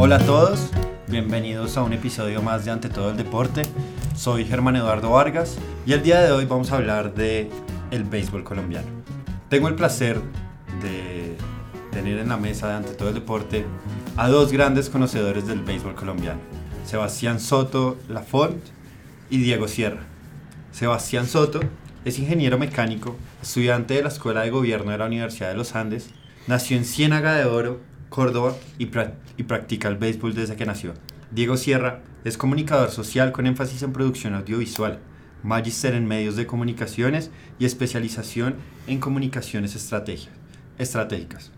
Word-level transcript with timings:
Hola 0.00 0.14
a 0.14 0.24
todos, 0.24 0.70
bienvenidos 1.08 1.76
a 1.76 1.82
un 1.82 1.92
episodio 1.92 2.40
más 2.40 2.64
de 2.64 2.70
Ante 2.70 2.88
todo 2.88 3.10
el 3.10 3.16
deporte. 3.16 3.62
Soy 4.14 4.44
Germán 4.44 4.76
Eduardo 4.76 5.10
Vargas 5.10 5.58
y 5.86 5.92
el 5.92 6.04
día 6.04 6.20
de 6.20 6.30
hoy 6.30 6.44
vamos 6.44 6.70
a 6.70 6.76
hablar 6.76 7.14
de 7.14 7.50
el 7.90 8.04
béisbol 8.04 8.44
colombiano. 8.44 8.86
Tengo 9.48 9.66
el 9.66 9.74
placer 9.74 10.20
de 10.80 11.36
tener 11.90 12.18
en 12.18 12.28
la 12.28 12.36
mesa 12.36 12.68
de 12.68 12.74
Ante 12.74 12.94
todo 12.94 13.08
el 13.08 13.16
deporte 13.16 13.66
a 14.16 14.28
dos 14.28 14.52
grandes 14.52 14.88
conocedores 14.88 15.48
del 15.48 15.62
béisbol 15.62 15.96
colombiano, 15.96 16.38
Sebastián 16.86 17.40
Soto 17.40 17.98
Lafont 18.08 18.62
y 19.30 19.38
Diego 19.38 19.66
Sierra. 19.66 20.02
Sebastián 20.70 21.26
Soto 21.26 21.58
es 22.04 22.20
ingeniero 22.20 22.56
mecánico, 22.56 23.16
estudiante 23.42 23.94
de 23.94 24.02
la 24.04 24.10
Escuela 24.10 24.42
de 24.42 24.50
Gobierno 24.50 24.92
de 24.92 24.98
la 24.98 25.06
Universidad 25.06 25.48
de 25.48 25.56
los 25.56 25.74
Andes, 25.74 26.10
nació 26.46 26.76
en 26.76 26.84
Ciénaga 26.84 27.34
de 27.34 27.46
Oro, 27.46 27.80
Córdoba 28.08 28.56
y, 28.78 28.86
pra- 28.86 29.12
y 29.36 29.42
practica 29.44 29.88
el 29.88 29.96
béisbol 29.96 30.34
desde 30.34 30.56
que 30.56 30.66
nació. 30.66 30.94
Diego 31.30 31.56
Sierra 31.56 32.00
es 32.24 32.38
comunicador 32.38 32.90
social 32.90 33.32
con 33.32 33.46
énfasis 33.46 33.82
en 33.82 33.92
producción 33.92 34.34
audiovisual, 34.34 34.98
magíster 35.42 35.94
en 35.94 36.06
medios 36.06 36.36
de 36.36 36.46
comunicaciones 36.46 37.30
y 37.58 37.64
especialización 37.66 38.56
en 38.86 38.98
comunicaciones 39.00 39.76
estratégicas. 40.78 41.50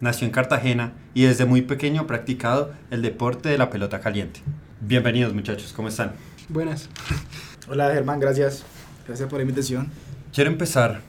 Nació 0.00 0.26
en 0.26 0.32
Cartagena 0.32 0.92
y 1.14 1.22
desde 1.22 1.46
muy 1.46 1.62
pequeño 1.62 2.02
ha 2.02 2.06
practicado 2.06 2.72
el 2.90 3.02
deporte 3.02 3.48
de 3.48 3.58
la 3.58 3.70
pelota 3.70 4.00
caliente. 4.00 4.40
Bienvenidos 4.80 5.32
muchachos, 5.34 5.72
¿cómo 5.74 5.88
están? 5.88 6.12
Buenas. 6.48 6.88
Hola 7.68 7.92
Germán, 7.92 8.20
gracias. 8.20 8.64
Gracias 9.06 9.28
por 9.28 9.38
la 9.38 9.42
invitación. 9.42 9.88
Quiero 10.32 10.50
empezar 10.50 11.00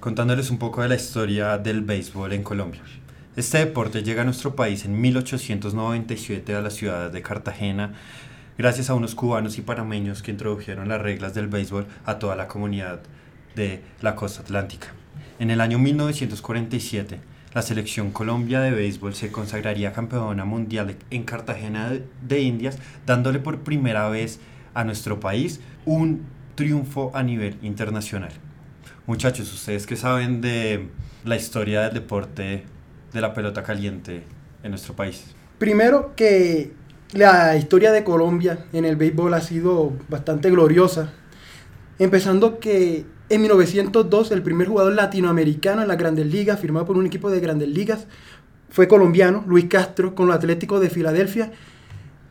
contándoles 0.00 0.50
un 0.50 0.58
poco 0.58 0.82
de 0.82 0.88
la 0.88 0.96
historia 0.96 1.56
del 1.58 1.82
béisbol 1.82 2.32
en 2.32 2.42
Colombia. 2.42 2.82
Este 3.36 3.58
deporte 3.58 4.02
llega 4.02 4.22
a 4.22 4.24
nuestro 4.24 4.56
país 4.56 4.84
en 4.84 4.98
1897 5.00 6.54
a 6.54 6.62
la 6.62 6.70
ciudad 6.70 7.10
de 7.10 7.22
Cartagena 7.22 7.92
gracias 8.56 8.88
a 8.88 8.94
unos 8.94 9.14
cubanos 9.14 9.58
y 9.58 9.62
panameños 9.62 10.22
que 10.22 10.30
introdujeron 10.30 10.88
las 10.88 11.02
reglas 11.02 11.34
del 11.34 11.48
béisbol 11.48 11.86
a 12.06 12.18
toda 12.18 12.34
la 12.36 12.48
comunidad 12.48 13.00
de 13.54 13.82
la 14.00 14.16
costa 14.16 14.40
atlántica. 14.42 14.88
En 15.38 15.50
el 15.50 15.60
año 15.60 15.78
1947, 15.78 17.20
la 17.52 17.60
selección 17.60 18.10
Colombia 18.10 18.60
de 18.60 18.70
béisbol 18.70 19.14
se 19.14 19.30
consagraría 19.30 19.92
campeona 19.92 20.46
mundial 20.46 20.96
en 21.10 21.24
Cartagena 21.24 21.92
de- 22.22 22.40
Indias, 22.40 22.78
dándole 23.04 23.38
por 23.38 23.58
primera 23.60 24.08
vez 24.08 24.40
a 24.72 24.84
nuestro 24.84 25.20
país 25.20 25.60
un 25.84 26.22
triunfo 26.54 27.10
a 27.14 27.22
nivel 27.22 27.56
internacional. 27.62 28.32
Muchachos, 29.06 29.52
¿ustedes 29.52 29.86
qué 29.86 29.96
saben 29.96 30.40
de 30.40 30.88
la 31.26 31.36
historia 31.36 31.82
del 31.82 31.94
deporte 31.94 32.64
de 33.16 33.22
la 33.22 33.34
pelota 33.34 33.64
caliente 33.64 34.22
en 34.62 34.70
nuestro 34.70 34.94
país? 34.94 35.24
Primero 35.58 36.14
que 36.14 36.72
la 37.12 37.56
historia 37.56 37.90
de 37.90 38.04
Colombia 38.04 38.66
en 38.72 38.84
el 38.84 38.96
béisbol 38.96 39.34
ha 39.34 39.40
sido 39.40 39.92
bastante 40.08 40.50
gloriosa. 40.50 41.12
Empezando 41.98 42.60
que 42.60 43.06
en 43.28 43.40
1902 43.40 44.30
el 44.32 44.42
primer 44.42 44.68
jugador 44.68 44.92
latinoamericano 44.92 45.82
en 45.82 45.88
las 45.88 45.96
grandes 45.96 46.26
ligas, 46.26 46.60
firmado 46.60 46.86
por 46.86 46.96
un 46.96 47.06
equipo 47.06 47.30
de 47.30 47.40
grandes 47.40 47.68
ligas, 47.68 48.06
fue 48.68 48.86
colombiano, 48.86 49.44
Luis 49.46 49.64
Castro, 49.64 50.14
con 50.14 50.26
los 50.26 50.36
Atléticos 50.36 50.80
de 50.80 50.90
Filadelfia, 50.90 51.52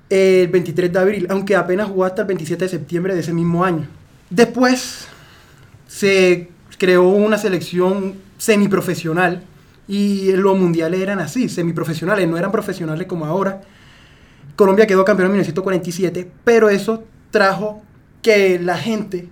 el 0.09 0.47
23 0.49 0.93
de 0.93 0.99
abril, 0.99 1.27
aunque 1.31 1.55
apenas 1.55 1.87
jugó 1.87 2.05
hasta 2.05 2.21
el 2.21 2.27
27 2.27 2.65
de 2.65 2.69
septiembre 2.69 3.15
de 3.15 3.21
ese 3.21 3.33
mismo 3.33 3.65
año. 3.65 3.87
Después 4.29 5.07
se 5.87 6.49
creó 6.77 7.09
una 7.09 7.39
selección 7.39 8.15
semiprofesional 8.37 9.41
y 9.87 10.31
los 10.33 10.57
mundiales 10.57 10.99
eran 10.99 11.19
así, 11.19 11.47
semiprofesionales, 11.49 12.27
no 12.27 12.37
eran 12.37 12.51
profesionales 12.51 13.07
como 13.07 13.25
ahora. 13.25 13.61
Colombia 14.55 14.87
quedó 14.87 15.03
campeón 15.05 15.27
en 15.27 15.31
1947, 15.33 16.31
pero 16.43 16.69
eso 16.69 17.03
trajo 17.31 17.81
que 18.21 18.59
la 18.59 18.77
gente 18.77 19.29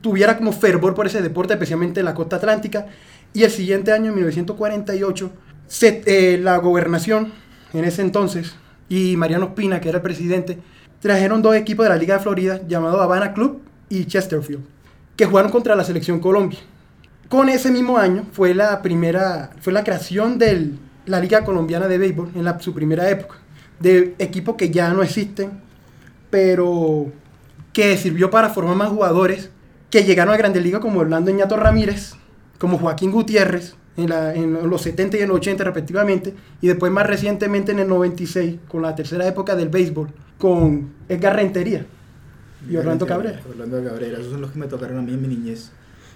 tuviera 0.00 0.36
como 0.38 0.52
fervor 0.52 0.94
por 0.94 1.06
ese 1.06 1.20
deporte, 1.20 1.52
especialmente 1.54 2.00
en 2.00 2.06
la 2.06 2.14
costa 2.14 2.36
atlántica. 2.36 2.86
Y 3.32 3.42
el 3.42 3.50
siguiente 3.50 3.92
año, 3.92 4.06
en 4.08 4.14
1948, 4.14 5.30
se- 5.66 6.02
eh, 6.06 6.38
la 6.38 6.56
gobernación, 6.58 7.32
en 7.72 7.84
ese 7.84 8.02
entonces, 8.02 8.54
y 8.88 9.16
Mariano 9.16 9.46
Espina, 9.46 9.80
que 9.80 9.88
era 9.88 9.98
el 9.98 10.02
presidente, 10.02 10.58
trajeron 11.00 11.42
dos 11.42 11.54
equipos 11.56 11.84
de 11.84 11.90
la 11.90 11.96
Liga 11.96 12.16
de 12.16 12.22
Florida, 12.22 12.60
llamados 12.66 13.00
Havana 13.00 13.32
Club 13.34 13.62
y 13.88 14.04
Chesterfield, 14.06 14.62
que 15.16 15.26
jugaron 15.26 15.50
contra 15.50 15.74
la 15.76 15.84
selección 15.84 16.20
Colombia. 16.20 16.58
Con 17.30 17.48
ese 17.48 17.70
mismo 17.70 17.96
año 17.96 18.26
fue 18.32 18.52
la 18.54 18.82
primera, 18.82 19.50
fue 19.60 19.72
la 19.72 19.82
creación 19.84 20.36
de 20.38 20.72
la 21.06 21.20
Liga 21.20 21.44
Colombiana 21.44 21.88
de 21.88 21.96
Béisbol 21.96 22.30
en 22.34 22.44
la- 22.44 22.58
su 22.60 22.74
primera 22.74 23.08
época, 23.08 23.36
de 23.78 24.14
equipos 24.18 24.56
que 24.56 24.70
ya 24.70 24.92
no 24.92 25.02
existen, 25.02 25.52
pero 26.28 27.06
que 27.72 27.96
sirvió 27.96 28.30
para 28.30 28.50
formar 28.50 28.76
más 28.76 28.88
jugadores 28.88 29.50
que 29.90 30.02
llegaron 30.04 30.34
a 30.34 30.36
Grandes 30.36 30.62
Ligas 30.62 30.80
como 30.80 31.00
Orlando 31.00 31.30
Ñato 31.30 31.56
Ramírez, 31.56 32.14
como 32.58 32.78
Joaquín 32.78 33.10
Gutiérrez 33.12 33.74
en, 33.96 34.08
la- 34.10 34.34
en 34.34 34.68
los 34.68 34.82
70 34.82 35.16
y 35.16 35.20
en 35.20 35.28
los 35.28 35.36
80 35.38 35.64
respectivamente, 35.64 36.34
y 36.60 36.66
después 36.68 36.90
más 36.92 37.06
recientemente 37.06 37.72
en 37.72 37.78
el 37.78 37.88
96 37.88 38.56
con 38.68 38.82
la 38.82 38.94
tercera 38.94 39.26
época 39.26 39.54
del 39.56 39.68
béisbol 39.68 40.08
con 40.38 40.90
Edgar 41.08 41.36
Rentería 41.36 41.86
y 42.68 42.76
Orlando 42.76 43.06
Cabrera. 43.06 43.40
Orlando 43.48 43.84
Cabrera, 43.88 44.18
esos 44.18 44.32
son 44.32 44.40
los 44.40 44.50
que 44.50 44.58
me 44.58 44.66
tocaron 44.66 44.98
a 44.98 45.02
mí 45.02 45.12
en 45.14 45.22
mi 45.22 45.28
niñez. 45.28 45.70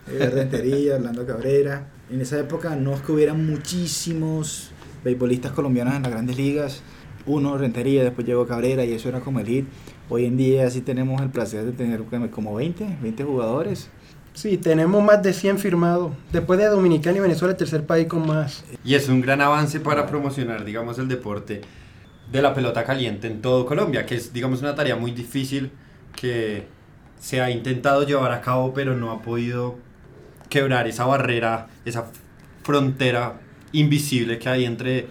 Eh, 0.09 0.31
Rentería, 0.33 0.97
Orlando 0.97 1.27
Cabrera. 1.27 1.89
En 2.11 2.21
esa 2.21 2.39
época 2.39 2.77
no 2.77 2.95
es 2.95 3.01
que 3.01 3.13
hubieran 3.13 3.47
muchísimos 3.47 4.71
beisbolistas 5.03 5.53
colombianos 5.53 5.95
en 5.95 6.03
las 6.03 6.13
grandes 6.13 6.37
ligas. 6.37 6.83
Uno, 7.27 7.57
Rentería, 7.57 8.05
después 8.05 8.27
llegó 8.27 8.47
Cabrera 8.47 8.85
y 8.85 8.93
eso 8.93 9.09
era 9.09 9.21
como 9.21 9.41
el 9.41 9.47
hit. 9.47 9.67
Hoy 10.11 10.27
en 10.27 10.37
día 10.37 10.69
sí 10.71 10.83
tenemos 10.83 11.23
el 11.23 11.31
placer 11.31 11.65
de 11.65 11.73
tener 11.73 12.05
como 12.31 12.55
20, 12.55 12.99
20 13.01 13.25
jugadores. 13.25 13.89
Sí, 14.35 14.59
tenemos 14.59 15.03
más 15.03 15.23
de 15.23 15.33
100 15.33 15.59
firmados. 15.59 16.13
Después 16.33 16.59
de 16.59 16.67
Dominicana 16.67 17.17
y 17.17 17.21
Venezuela, 17.21 17.53
el 17.53 17.57
tercer 17.57 17.87
país 17.87 18.07
con 18.07 18.27
más. 18.27 18.65
Y 18.85 18.95
es 18.95 19.09
un 19.09 19.21
gran 19.21 19.41
avance 19.41 19.81
para 19.81 20.07
promocionar, 20.07 20.65
digamos, 20.65 20.99
el 20.99 21.09
deporte 21.09 21.63
de 22.31 22.43
la 22.43 22.53
pelota 22.53 22.85
caliente 22.85 23.29
en 23.29 23.41
todo 23.41 23.65
Colombia, 23.65 24.05
que 24.05 24.17
es, 24.17 24.33
digamos, 24.33 24.61
una 24.61 24.75
tarea 24.75 24.97
muy 24.97 25.13
difícil 25.13 25.71
que 26.15 26.67
se 27.19 27.41
ha 27.41 27.51
intentado 27.51 28.05
llevar 28.05 28.33
a 28.33 28.41
cabo, 28.41 28.75
pero 28.75 28.95
no 28.95 29.13
ha 29.13 29.23
podido 29.23 29.77
quebrar 30.49 30.87
esa 30.89 31.05
barrera, 31.05 31.69
esa 31.85 32.07
frontera 32.63 33.41
invisible 33.73 34.39
que 34.39 34.49
hay 34.49 34.65
entre 34.65 35.07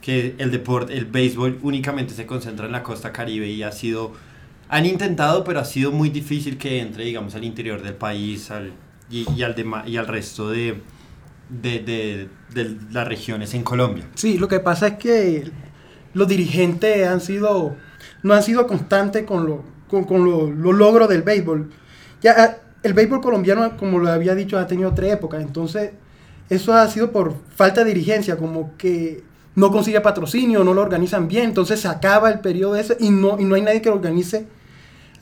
que 0.00 0.34
el 0.38 0.50
deporte, 0.50 0.96
el 0.96 1.06
béisbol 1.06 1.58
únicamente 1.62 2.12
se 2.14 2.26
concentra 2.26 2.66
en 2.66 2.72
la 2.72 2.82
costa 2.82 3.12
caribe 3.12 3.48
y 3.48 3.62
ha 3.62 3.70
sido, 3.72 4.12
han 4.68 4.84
intentado, 4.86 5.44
pero 5.44 5.60
ha 5.60 5.64
sido 5.64 5.92
muy 5.92 6.10
difícil 6.10 6.58
que 6.58 6.80
entre, 6.80 7.04
digamos, 7.04 7.34
al 7.34 7.44
interior 7.44 7.82
del 7.82 7.94
país 7.94 8.50
al, 8.50 8.72
y, 9.10 9.42
al 9.42 9.54
dema- 9.54 9.86
y 9.86 9.96
al 9.96 10.08
resto 10.08 10.50
de, 10.50 10.80
de, 11.48 11.78
de, 11.80 12.28
de 12.52 12.76
las 12.90 13.06
regiones 13.06 13.54
en 13.54 13.62
Colombia. 13.62 14.04
Sí, 14.14 14.38
lo 14.38 14.48
que 14.48 14.58
pasa 14.60 14.88
es 14.88 14.94
que 14.94 15.50
los 16.14 16.26
dirigentes 16.26 17.06
han 17.06 17.20
sido, 17.20 17.76
no 18.22 18.34
han 18.34 18.42
sido 18.42 18.66
constantes 18.66 19.24
con, 19.24 19.46
lo, 19.46 19.64
con, 19.88 20.04
con 20.04 20.24
lo- 20.24 20.50
los 20.50 20.74
logros 20.74 21.08
del 21.08 21.22
béisbol. 21.22 21.70
Ya, 22.20 22.58
el 22.82 22.94
béisbol 22.94 23.20
colombiano, 23.20 23.76
como 23.76 23.98
lo 23.98 24.10
había 24.10 24.34
dicho, 24.34 24.58
ha 24.58 24.66
tenido 24.66 24.92
tres 24.94 25.14
épocas. 25.14 25.42
Entonces, 25.42 25.90
eso 26.50 26.72
ha 26.72 26.86
sido 26.88 27.12
por 27.12 27.34
falta 27.54 27.84
de 27.84 27.90
dirigencia, 27.90 28.36
como 28.36 28.76
que 28.76 29.22
no 29.54 29.70
consigue 29.70 30.00
patrocinio, 30.00 30.64
no 30.64 30.74
lo 30.74 30.82
organizan 30.82 31.28
bien. 31.28 31.44
Entonces, 31.44 31.80
se 31.80 31.88
acaba 31.88 32.30
el 32.30 32.40
periodo 32.40 32.76
ese 32.76 32.96
y 33.00 33.10
no, 33.10 33.38
y 33.38 33.44
no 33.44 33.54
hay 33.54 33.62
nadie 33.62 33.82
que 33.82 33.88
lo 33.88 33.96
organice 33.96 34.46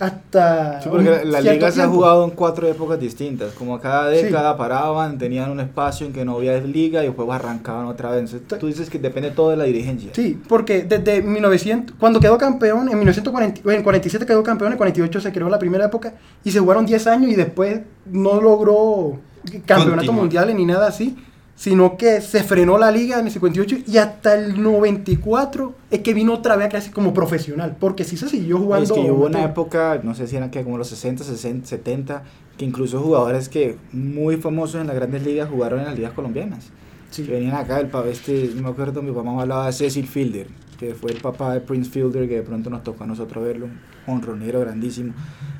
hasta. 0.00 0.80
Sí, 0.80 0.88
porque 0.88 1.24
la 1.24 1.40
liga 1.40 1.70
se 1.70 1.82
ha 1.82 1.86
jugado 1.86 2.24
en 2.24 2.30
cuatro 2.30 2.66
épocas 2.66 2.98
distintas. 2.98 3.52
Como 3.52 3.74
a 3.74 3.80
cada 3.80 4.12
Sí. 4.14 4.22
década 4.24 4.56
paraban, 4.56 5.18
tenían 5.18 5.50
un 5.50 5.60
espacio 5.60 6.06
en 6.06 6.12
que 6.12 6.24
no 6.24 6.36
había 6.36 6.58
liga 6.58 7.02
y 7.02 7.06
después 7.06 7.28
arrancaban 7.30 7.86
otra 7.86 8.10
vez. 8.10 8.32
Entonces, 8.32 8.58
tú 8.58 8.66
dices 8.66 8.88
que 8.90 8.98
depende 8.98 9.30
todo 9.30 9.50
de 9.50 9.56
la 9.58 9.64
dirigencia. 9.64 10.10
Sí, 10.14 10.40
porque 10.48 10.82
desde 10.82 11.22
1900, 11.22 11.94
cuando 12.00 12.18
quedó 12.18 12.38
campeón, 12.38 12.88
en 12.88 12.96
1940, 12.98 13.60
en 13.72 13.82
47 13.82 14.24
quedó 14.26 14.42
campeón, 14.42 14.72
en 14.72 14.78
48 14.78 15.20
se 15.20 15.32
creó 15.32 15.48
la 15.50 15.58
primera 15.58 15.84
época 15.84 16.14
y 16.42 16.50
se 16.50 16.58
jugaron 16.60 16.86
10 16.86 17.06
años 17.06 17.30
y 17.30 17.34
después 17.34 17.80
no 18.06 18.40
logró 18.40 19.18
campeonato 19.66 19.96
Continuar. 19.96 20.14
mundial 20.16 20.56
ni 20.56 20.64
nada 20.64 20.88
así, 20.88 21.16
sino 21.60 21.98
que 21.98 22.22
se 22.22 22.42
frenó 22.42 22.78
la 22.78 22.90
liga 22.90 23.18
en 23.18 23.26
el 23.26 23.32
58 23.32 23.80
y 23.86 23.98
hasta 23.98 24.32
el 24.34 24.62
94 24.62 25.74
es 25.90 25.98
que 25.98 26.14
vino 26.14 26.32
otra 26.32 26.56
vez 26.56 26.64
a 26.64 26.68
crearse 26.70 26.90
como 26.90 27.12
profesional, 27.12 27.76
porque 27.78 28.04
sí 28.04 28.16
se 28.16 28.30
siguió 28.30 28.56
jugando. 28.56 28.94
Es 28.94 28.98
que 28.98 29.10
hubo 29.10 29.26
una 29.26 29.44
época, 29.44 30.00
no 30.02 30.14
sé 30.14 30.26
si 30.26 30.36
eran 30.36 30.50
que 30.50 30.64
como 30.64 30.78
los 30.78 30.88
60, 30.88 31.22
60, 31.22 31.66
70, 31.66 32.22
que 32.56 32.64
incluso 32.64 33.02
jugadores 33.02 33.50
que 33.50 33.76
muy 33.92 34.38
famosos 34.38 34.80
en 34.80 34.86
las 34.86 34.96
grandes 34.96 35.22
ligas 35.22 35.50
jugaron 35.50 35.80
en 35.80 35.84
las 35.84 35.96
ligas 35.96 36.14
colombianas. 36.14 36.70
Sí. 37.10 37.24
Que 37.24 37.32
venían 37.32 37.56
acá, 37.56 37.80
el 37.80 37.88
papá, 37.88 38.08
este, 38.08 38.52
no 38.54 38.62
me 38.62 38.68
acuerdo, 38.68 39.02
mi 39.02 39.10
me 39.10 39.40
hablaba 39.40 39.66
de 39.66 39.72
Cecil 39.72 40.06
Fielder, 40.06 40.46
que 40.78 40.94
fue 40.94 41.10
el 41.10 41.20
papá 41.20 41.52
de 41.52 41.60
Prince 41.60 41.90
Fielder, 41.90 42.28
que 42.28 42.36
de 42.36 42.42
pronto 42.42 42.70
nos 42.70 42.82
tocó 42.84 43.04
a 43.04 43.06
nosotros 43.06 43.44
verlo, 43.44 43.68
un 44.06 44.22
ronero 44.22 44.60
grandísimo. 44.60 45.12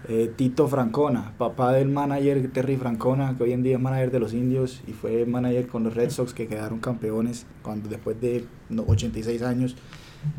Eh, 0.08 0.32
Tito 0.34 0.66
Francona, 0.66 1.32
papá 1.38 1.72
del 1.72 1.88
manager 1.88 2.50
Terry 2.52 2.76
Francona, 2.76 3.36
que 3.36 3.44
hoy 3.44 3.52
en 3.52 3.62
día 3.62 3.76
es 3.76 3.82
manager 3.82 4.10
de 4.10 4.20
los 4.20 4.32
indios 4.32 4.80
y 4.86 4.92
fue 4.92 5.26
manager 5.26 5.66
con 5.66 5.84
los 5.84 5.94
Red 5.94 6.10
Sox 6.10 6.34
que 6.34 6.46
quedaron 6.46 6.80
campeones 6.80 7.46
cuando 7.62 7.88
después 7.88 8.20
de 8.20 8.44
no, 8.68 8.84
86 8.86 9.42
años. 9.42 9.76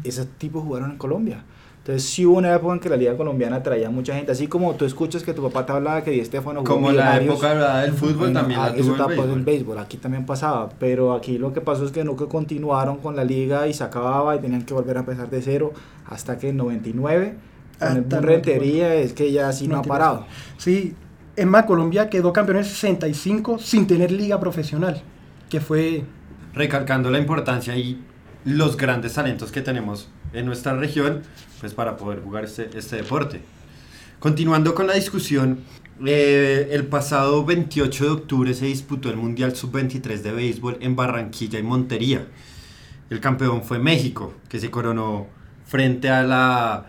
Esos 0.03 0.27
tipos 0.37 0.63
jugaron 0.63 0.91
en 0.91 0.97
Colombia. 0.97 1.43
Entonces 1.79 2.03
sí 2.03 2.27
hubo 2.27 2.37
una 2.37 2.53
época 2.53 2.73
en 2.75 2.79
que 2.79 2.89
la 2.89 2.95
liga 2.95 3.17
colombiana 3.17 3.63
traía 3.63 3.89
mucha 3.89 4.13
gente, 4.13 4.31
así 4.31 4.45
como 4.45 4.75
tú 4.75 4.85
escuchas 4.85 5.23
que 5.23 5.33
tu 5.33 5.41
papá 5.41 5.65
te 5.65 5.71
hablaba 5.71 6.03
que 6.03 6.11
Di 6.11 6.23
Stefano 6.23 6.59
jugó 6.59 6.75
Como 6.75 6.91
la 6.91 7.17
época 7.19 7.81
del 7.81 7.93
fútbol 7.93 8.17
Bueno, 8.17 8.39
también 8.39 8.59
ah, 8.59 8.69
la 8.69 8.75
eso 8.75 8.93
tuvo 8.93 9.03
el 9.03 9.07
béisbol. 9.07 9.37
el 9.39 9.43
béisbol, 9.45 9.77
aquí 9.79 9.97
también 9.97 10.25
pasaba, 10.27 10.69
pero 10.77 11.13
aquí 11.13 11.39
lo 11.39 11.51
que 11.53 11.61
pasó 11.61 11.83
es 11.85 11.91
que 11.91 12.03
nunca 12.03 12.27
continuaron 12.27 12.97
con 12.97 13.15
la 13.15 13.23
liga 13.23 13.67
y 13.67 13.73
se 13.73 13.83
acababa 13.83 14.35
y 14.35 14.39
tenían 14.39 14.61
que 14.61 14.75
volver 14.75 14.97
a 14.97 14.99
empezar 14.99 15.27
de 15.31 15.41
cero 15.41 15.73
hasta 16.07 16.37
que 16.37 16.49
en 16.49 16.57
99, 16.57 17.33
con 17.79 17.87
el 17.97 18.03
Hasta 18.03 18.17
el 18.17 18.23
Rentería, 18.23 18.93
es 18.93 19.13
que 19.13 19.31
ya 19.31 19.49
así 19.49 19.67
no 19.67 19.73
ha 19.73 19.81
99. 19.81 19.87
parado. 19.89 20.25
Sí, 20.57 20.93
es 21.35 21.47
más, 21.47 21.65
Colombia 21.65 22.11
quedó 22.11 22.31
campeón 22.31 22.57
en 22.57 22.63
el 22.63 22.69
65 22.69 23.57
sin 23.57 23.87
tener 23.87 24.11
liga 24.11 24.39
profesional, 24.39 25.01
que 25.49 25.59
fue... 25.59 26.03
recalcando 26.53 27.09
la 27.09 27.17
importancia 27.17 27.75
y 27.75 27.99
los 28.45 28.77
grandes 28.77 29.13
talentos 29.13 29.51
que 29.51 29.61
tenemos 29.61 30.09
en 30.33 30.45
nuestra 30.45 30.73
región 30.75 31.21
pues 31.59 31.73
para 31.73 31.97
poder 31.97 32.21
jugar 32.21 32.43
este, 32.45 32.69
este 32.77 32.97
deporte. 32.97 33.41
Continuando 34.19 34.73
con 34.75 34.87
la 34.87 34.93
discusión, 34.93 35.59
eh, 36.05 36.69
el 36.71 36.85
pasado 36.87 37.45
28 37.45 38.03
de 38.05 38.09
octubre 38.11 38.53
se 38.53 38.65
disputó 38.65 39.09
el 39.09 39.17
Mundial 39.17 39.55
Sub-23 39.55 40.21
de 40.21 40.31
béisbol 40.31 40.77
en 40.81 40.95
Barranquilla 40.95 41.59
y 41.59 41.63
Montería. 41.63 42.25
El 43.09 43.19
campeón 43.19 43.63
fue 43.63 43.77
México, 43.79 44.33
que 44.49 44.59
se 44.59 44.71
coronó 44.71 45.27
frente 45.65 46.09
a 46.09 46.23
la 46.23 46.85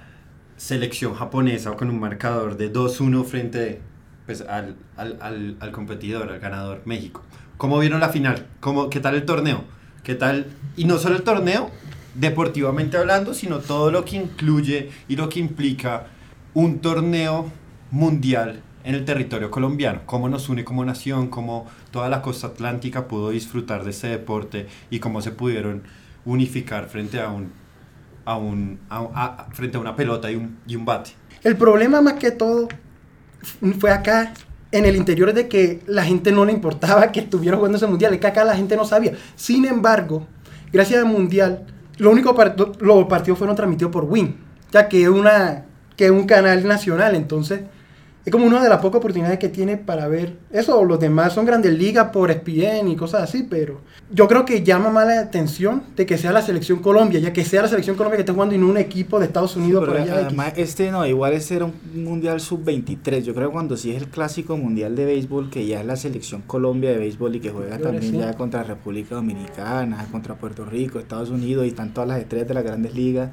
selección 0.57 1.15
japonesa 1.15 1.73
con 1.73 1.91
un 1.91 1.99
marcador 2.01 2.57
de 2.57 2.73
2-1 2.73 3.25
frente 3.25 3.81
pues, 4.27 4.41
al, 4.43 4.77
al- 4.97 5.19
al- 5.21 5.57
al 5.61 5.73
competidor, 5.73 6.31
al 6.31 6.39
ganador 6.39 6.83
México. 6.85 7.23
¿Cómo 7.57 7.79
vieron 7.79 8.01
la 8.01 8.09
final? 8.11 8.47
¿Cómo, 8.61 8.89
¿Qué 8.89 9.01
tal 9.01 9.15
el 9.17 9.25
torneo? 9.25 9.65
¿Qué 10.03 10.17
tal? 10.17 10.47
Y 10.77 10.85
no 10.85 10.99
solo 10.99 11.15
el 11.15 11.23
torneo, 11.23 11.71
deportivamente 12.17 12.97
hablando, 12.97 13.35
sino 13.35 13.61
todo 13.61 13.93
lo 13.93 14.05
que 14.05 14.17
incluye 14.17 14.91
y 15.07 15.15
lo 15.15 15.29
que 15.29 15.39
implica 15.39 16.07
un 16.55 16.81
torneo 16.81 17.51
mundial 17.93 18.63
en 18.83 18.97
el 18.97 19.05
territorio 19.05 19.51
colombiano. 19.51 20.01
Cómo 20.07 20.29
nos 20.29 20.49
une 20.49 20.65
como 20.65 20.85
nación, 20.85 21.29
cómo 21.29 21.67
toda 21.93 22.09
la 22.09 22.21
costa 22.21 22.49
atlántica 22.49 23.07
pudo 23.07 23.31
disfrutar 23.31 23.85
de 23.85 23.91
este 23.91 24.09
deporte 24.09 24.67
y 24.91 24.99
cómo 24.99 25.23
se 25.23 25.31
pudieron 25.31 25.85
unificar 26.25 26.89
frente 26.89 27.21
a 27.21 27.29
un, 27.29 27.53
a 28.25 28.37
un, 28.37 28.81
frente 29.53 29.77
a 29.77 29.81
una 29.81 29.95
pelota 29.95 30.33
y 30.33 30.35
un, 30.35 30.59
y 30.67 30.75
un 30.75 30.85
bate. 30.85 31.13
El 31.45 31.57
problema 31.57 32.01
más 32.01 32.15
que 32.15 32.33
todo 32.33 32.69
fue 33.79 33.93
acá 33.93 34.35
en 34.73 34.85
el 34.87 34.97
interior 34.97 35.33
de 35.33 35.49
que 35.49 35.81
la 35.87 36.05
gente 36.05 36.33
no 36.33 36.45
le 36.45 36.53
importaba 36.53 37.13
que 37.13 37.21
estuviera 37.21 37.57
jugando 37.57 37.77
ese 37.77 37.87
mundial, 37.87 38.15
es 38.15 38.21
que 38.21 38.27
acá 38.27 38.45
la 38.45 38.57
gente 38.57 38.75
no 38.77 38.85
sabía. 38.85 39.13
Sin 39.37 39.65
embargo, 39.67 40.27
gracias 40.73 41.01
al 41.05 41.09
mundial, 41.09 41.67
lo 41.99 42.11
único 42.11 42.35
part- 42.35 42.79
los 42.81 43.05
partidos 43.05 43.39
fueron 43.39 43.55
transmitidos 43.55 43.93
por 43.93 44.05
Win, 44.05 44.37
ya 44.73 44.89
que 44.89 45.03
es 45.03 45.09
una 45.09 45.67
que 45.97 46.07
es 46.07 46.11
un 46.11 46.25
canal 46.25 46.67
nacional, 46.67 47.15
entonces 47.15 47.61
es 48.25 48.31
como 48.31 48.47
una 48.47 48.63
de 48.63 48.69
las 48.69 48.79
pocas 48.81 48.99
oportunidades 48.99 49.39
que 49.39 49.49
tiene 49.49 49.77
para 49.77 50.07
ver 50.07 50.37
eso. 50.53 50.85
Los 50.85 51.01
demás 51.01 51.33
son 51.33 51.45
grandes 51.45 51.77
ligas 51.77 52.11
por 52.13 52.31
ESPN 52.31 52.89
y 52.89 52.97
cosas 52.97 53.23
así, 53.23 53.47
pero 53.49 53.81
yo 54.13 54.29
creo 54.29 54.45
que 54.45 54.63
llama 54.63 54.91
más 54.91 55.07
la 55.07 55.21
atención 55.21 55.83
de 55.97 56.07
que 56.07 56.17
sea 56.19 56.31
la 56.33 56.43
selección 56.43 56.79
Colombia, 56.79 57.19
ya 57.19 57.33
que 57.33 57.45
sea 57.45 57.63
la 57.63 57.69
selección 57.69 57.97
Colombia 57.97 58.17
que 58.17 58.23
esté 58.23 58.33
jugando 58.33 58.57
no 58.57 58.69
un 58.69 58.77
equipo 58.77 59.19
de 59.19 59.27
Estados 59.27 59.57
Unidos 59.57 59.85
por 59.85 59.97
allá. 59.97 60.15
X. 60.15 60.27
además, 60.27 60.53
este 60.57 60.91
no, 60.93 61.05
igual 61.05 61.33
este 61.33 61.57
era 61.57 61.65
un 61.65 61.75
mundial 61.95 62.41
sub-23. 62.41 63.23
Yo 63.23 63.35
creo 63.35 63.49
que 63.49 63.53
cuando 63.53 63.77
sí 63.77 63.91
es 63.91 64.01
el 64.01 64.09
clásico 64.09 64.57
mundial 64.57 64.95
de 64.95 65.05
béisbol, 65.05 65.51
que 65.51 65.67
ya 65.67 65.81
es 65.81 65.87
la 65.87 65.97
selección 65.97 66.43
Colombia 66.43 66.91
de 66.91 66.99
béisbol 66.99 67.37
y 67.37 67.41
que 67.41 67.51
juega 67.51 67.79
también 67.79 68.13
sí. 68.13 68.19
ya 68.19 68.35
contra 68.35 68.63
República 68.63 69.17
Dominicana, 69.17 70.07
contra 70.13 70.37
Puerto 70.37 70.65
Rico, 70.65 71.01
Estados 71.01 71.31
Unidos 71.31 71.65
y 71.65 71.69
están 71.69 71.93
todas 71.93 72.09
las 72.09 72.21
estrellas 72.21 72.49
de 72.49 72.55
las 72.55 72.65
grandes 72.65 72.95
ligas. 72.95 73.31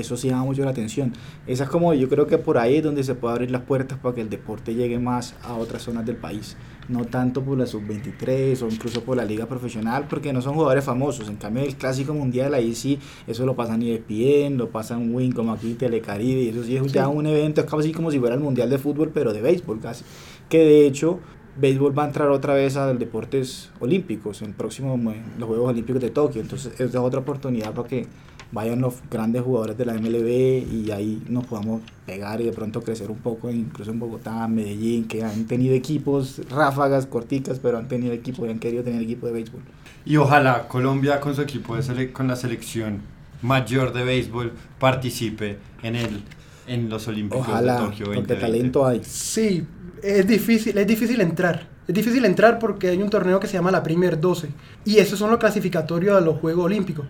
Eso 0.00 0.16
sí 0.16 0.28
llama 0.28 0.44
mucho 0.44 0.62
la 0.64 0.70
atención. 0.70 1.12
Esa 1.46 1.64
es 1.64 1.70
como, 1.70 1.94
yo 1.94 2.08
creo 2.08 2.26
que 2.26 2.38
por 2.38 2.58
ahí 2.58 2.76
es 2.76 2.82
donde 2.84 3.02
se 3.04 3.14
puede 3.14 3.32
abrir 3.34 3.50
las 3.50 3.62
puertas 3.62 3.98
para 3.98 4.14
que 4.14 4.20
el 4.20 4.28
deporte 4.30 4.74
llegue 4.74 4.98
más 4.98 5.34
a 5.42 5.54
otras 5.54 5.82
zonas 5.82 6.04
del 6.06 6.16
país. 6.16 6.56
No 6.88 7.04
tanto 7.04 7.42
por 7.42 7.58
la 7.58 7.66
sub-23 7.66 8.62
o 8.62 8.68
incluso 8.68 9.02
por 9.02 9.16
la 9.16 9.24
liga 9.24 9.46
profesional, 9.46 10.06
porque 10.08 10.32
no 10.32 10.40
son 10.40 10.54
jugadores 10.54 10.84
famosos. 10.84 11.28
En 11.28 11.36
cambio, 11.36 11.64
el 11.64 11.74
clásico 11.74 12.14
mundial, 12.14 12.54
ahí 12.54 12.74
sí, 12.74 12.98
eso 13.26 13.44
lo 13.44 13.56
pasan 13.56 13.82
ESPN, 13.82 14.56
lo 14.56 14.70
pasan 14.70 15.12
Win, 15.12 15.32
como 15.32 15.52
aquí 15.52 15.74
Telecaribe, 15.74 16.42
y 16.42 16.48
eso 16.50 16.62
sí 16.62 16.76
es 16.76 16.92
ya 16.92 17.06
Sí. 17.06 17.10
un 17.12 17.26
evento, 17.26 17.60
es 17.60 17.66
casi 17.68 17.92
como 17.92 18.10
si 18.12 18.20
fuera 18.20 18.34
el 18.36 18.40
mundial 18.40 18.70
de 18.70 18.78
fútbol, 18.78 19.10
pero 19.12 19.32
de 19.32 19.40
béisbol 19.40 19.80
casi. 19.80 20.04
Que 20.48 20.58
de 20.58 20.86
hecho, 20.86 21.18
béisbol 21.58 21.98
va 21.98 22.04
a 22.04 22.06
entrar 22.06 22.28
otra 22.28 22.54
vez 22.54 22.76
a 22.76 22.86
los 22.92 22.98
deportes 23.00 23.70
olímpicos, 23.80 24.42
en 24.42 24.52
próximo, 24.52 24.94
en 24.94 25.24
los 25.38 25.48
Juegos 25.48 25.70
Olímpicos 25.70 26.00
de 26.00 26.10
Tokio. 26.10 26.40
Entonces, 26.40 26.72
esa 26.74 26.84
es 26.84 26.94
otra 26.94 27.20
oportunidad 27.20 27.72
para 27.74 27.88
que 27.88 28.06
vayan 28.52 28.80
los 28.80 28.94
grandes 29.10 29.42
jugadores 29.42 29.76
de 29.76 29.84
la 29.84 29.94
MLB 29.94 30.64
y 30.72 30.90
ahí 30.92 31.22
nos 31.28 31.46
podamos 31.46 31.82
pegar 32.06 32.40
y 32.40 32.44
de 32.44 32.52
pronto 32.52 32.82
crecer 32.82 33.10
un 33.10 33.18
poco, 33.18 33.50
incluso 33.50 33.90
en 33.90 33.98
Bogotá, 33.98 34.46
Medellín, 34.48 35.04
que 35.08 35.24
han 35.24 35.46
tenido 35.46 35.74
equipos, 35.74 36.40
ráfagas 36.48 37.06
corticas, 37.06 37.58
pero 37.58 37.78
han 37.78 37.88
tenido 37.88 38.12
equipo 38.12 38.46
y 38.46 38.50
han 38.50 38.58
querido 38.58 38.82
tener 38.84 39.02
equipo 39.02 39.26
de 39.26 39.32
béisbol. 39.32 39.60
Y 40.04 40.16
ojalá 40.16 40.68
Colombia 40.68 41.20
con 41.20 41.34
su 41.34 41.42
equipo 41.42 41.74
de 41.76 41.82
sele- 41.82 42.12
con 42.12 42.28
la 42.28 42.36
selección 42.36 43.00
mayor 43.42 43.92
de 43.92 44.04
béisbol 44.04 44.52
participe 44.78 45.58
en 45.82 45.96
el 45.96 46.22
en 46.68 46.88
los 46.88 47.06
Olímpicos 47.06 47.46
Ojalá, 47.46 47.74
de 47.74 47.78
Tokio 47.86 48.06
porque 48.06 48.20
2020. 48.34 48.36
talento 48.40 48.86
hay. 48.86 49.00
Sí, 49.04 49.64
es 50.02 50.26
difícil, 50.26 50.76
es 50.76 50.86
difícil 50.86 51.20
entrar. 51.20 51.68
Es 51.86 51.94
difícil 51.94 52.24
entrar 52.24 52.58
porque 52.58 52.88
hay 52.88 53.00
un 53.00 53.08
torneo 53.08 53.38
que 53.38 53.46
se 53.46 53.52
llama 53.52 53.70
la 53.70 53.84
Premier 53.84 54.20
12 54.20 54.48
y 54.84 54.96
esos 54.98 55.16
son 55.16 55.30
los 55.30 55.38
clasificatorios 55.38 56.16
a 56.16 56.20
los 56.20 56.38
Juegos 56.40 56.64
Olímpicos. 56.64 57.06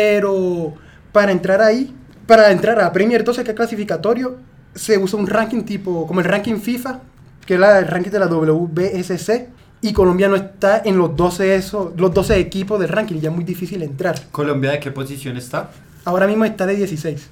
Pero 0.00 0.74
para 1.10 1.32
entrar 1.32 1.62
ahí, 1.62 1.90
para 2.26 2.50
entrar 2.52 2.78
a 2.80 2.92
Premier 2.92 3.24
12 3.24 3.42
que 3.44 3.52
es 3.52 3.56
clasificatorio, 3.56 4.36
se 4.74 4.98
usa 4.98 5.18
un 5.18 5.26
ranking 5.26 5.62
tipo 5.62 6.06
como 6.06 6.20
el 6.20 6.26
ranking 6.26 6.56
FIFA, 6.60 7.00
que 7.46 7.54
es 7.54 7.60
la- 7.60 7.78
el 7.78 7.86
ranking 7.86 8.10
de 8.10 8.18
la 8.18 8.26
WBSC 8.26 9.48
y 9.80 9.94
Colombia 9.94 10.28
no 10.28 10.36
está 10.36 10.82
en 10.84 10.98
los 10.98 11.16
12 11.16 11.54
esos, 11.56 11.98
los 11.98 12.12
12 12.12 12.38
equipos 12.38 12.78
del 12.78 12.90
ranking, 12.90 13.20
ya 13.20 13.30
es 13.30 13.34
muy 13.34 13.44
difícil 13.44 13.82
entrar. 13.82 14.16
¿Colombia 14.32 14.72
de 14.72 14.80
qué 14.80 14.90
posición 14.90 15.38
está? 15.38 15.70
Ahora 16.04 16.26
mismo 16.26 16.44
está 16.44 16.66
de 16.66 16.76
16. 16.76 17.30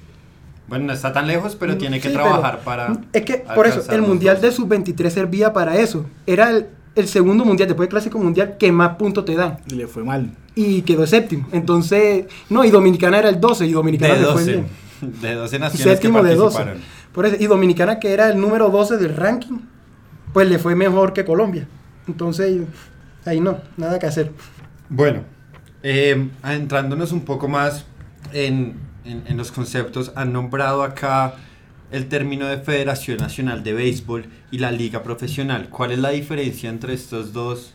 Bueno, 0.67 0.85
no 0.85 0.93
está 0.93 1.13
tan 1.13 1.27
lejos, 1.27 1.55
pero 1.55 1.77
tiene 1.77 1.99
que 2.01 2.07
Mm, 2.07 2.11
Sí, 2.11 2.17
trabajar 2.17 2.59
para... 2.61 2.91
Es 3.13 3.21
que, 3.21 3.45
por 3.53 3.67
eso, 3.67 3.83
el 3.91 4.01
Mundial 4.01 4.37
de 4.41 4.47
12. 4.47 4.55
Sub-23 4.57 5.09
servía 5.11 5.53
para 5.53 5.75
eso. 5.77 6.07
Era 6.25 6.49
el, 6.49 6.65
el 6.95 7.07
segundo 7.07 7.43
Mundial, 7.45 7.67
después 7.67 7.87
del 7.87 7.91
Clásico 7.91 8.17
Mundial, 8.19 8.55
que 8.57 8.71
más 8.71 8.95
puntos 8.95 9.25
te 9.25 9.35
dan. 9.35 9.57
Y 9.69 9.75
le 9.75 9.87
fue 9.87 10.03
mal. 10.03 10.31
Y 10.55 10.81
quedó 10.83 11.05
séptimo. 11.05 11.47
Entonces, 11.51 12.25
no, 12.49 12.63
y 12.63 12.69
Dominicana 12.71 13.19
era 13.19 13.29
el 13.29 13.39
12, 13.39 13.65
y 13.65 13.71
Dominicana 13.73 14.13
de 14.13 14.19
le 14.21 14.25
fue 14.27 14.33
12. 14.33 14.51
bien. 14.51 14.67
De 15.21 15.33
12 15.33 15.59
naciones 15.59 15.93
Séptimo 15.93 16.21
que 16.21 16.29
de 16.29 16.35
12. 16.35 16.55
participaron. 16.57 16.81
Por 17.11 17.25
eso, 17.25 17.35
y 17.39 17.45
Dominicana, 17.47 17.99
que 17.99 18.11
era 18.13 18.29
el 18.29 18.39
número 18.39 18.69
12 18.69 18.97
del 18.97 19.15
ranking, 19.15 19.57
pues 20.33 20.49
le 20.49 20.57
fue 20.57 20.73
mejor 20.75 21.11
que 21.13 21.25
Colombia. 21.25 21.67
Entonces, 22.07 22.61
ahí 23.25 23.39
no, 23.41 23.57
nada 23.77 23.99
que 23.99 24.05
hacer. 24.07 24.31
Bueno, 24.89 25.21
eh, 25.83 26.29
adentrándonos 26.41 27.11
un 27.11 27.21
poco 27.25 27.47
más 27.49 27.85
en, 28.31 28.75
en- 29.03 29.23
en 29.27 29.37
los 29.37 29.51
conceptos, 29.51 30.11
han 30.15 30.31
nombrado 30.33 30.81
acá 30.83 31.35
el 31.91 32.07
término 32.07 32.47
de 32.47 32.57
Federación 32.57 33.17
Nacional 33.17 33.63
de 33.63 33.73
Béisbol 33.73 34.25
y 34.51 34.59
la 34.59 34.71
Liga 34.71 35.03
Profesional. 35.03 35.69
¿Cuál 35.69 35.91
es 35.91 35.99
la 35.99 36.09
diferencia 36.09 36.69
entre 36.69 36.93
estas 36.93 37.33
dos 37.33 37.73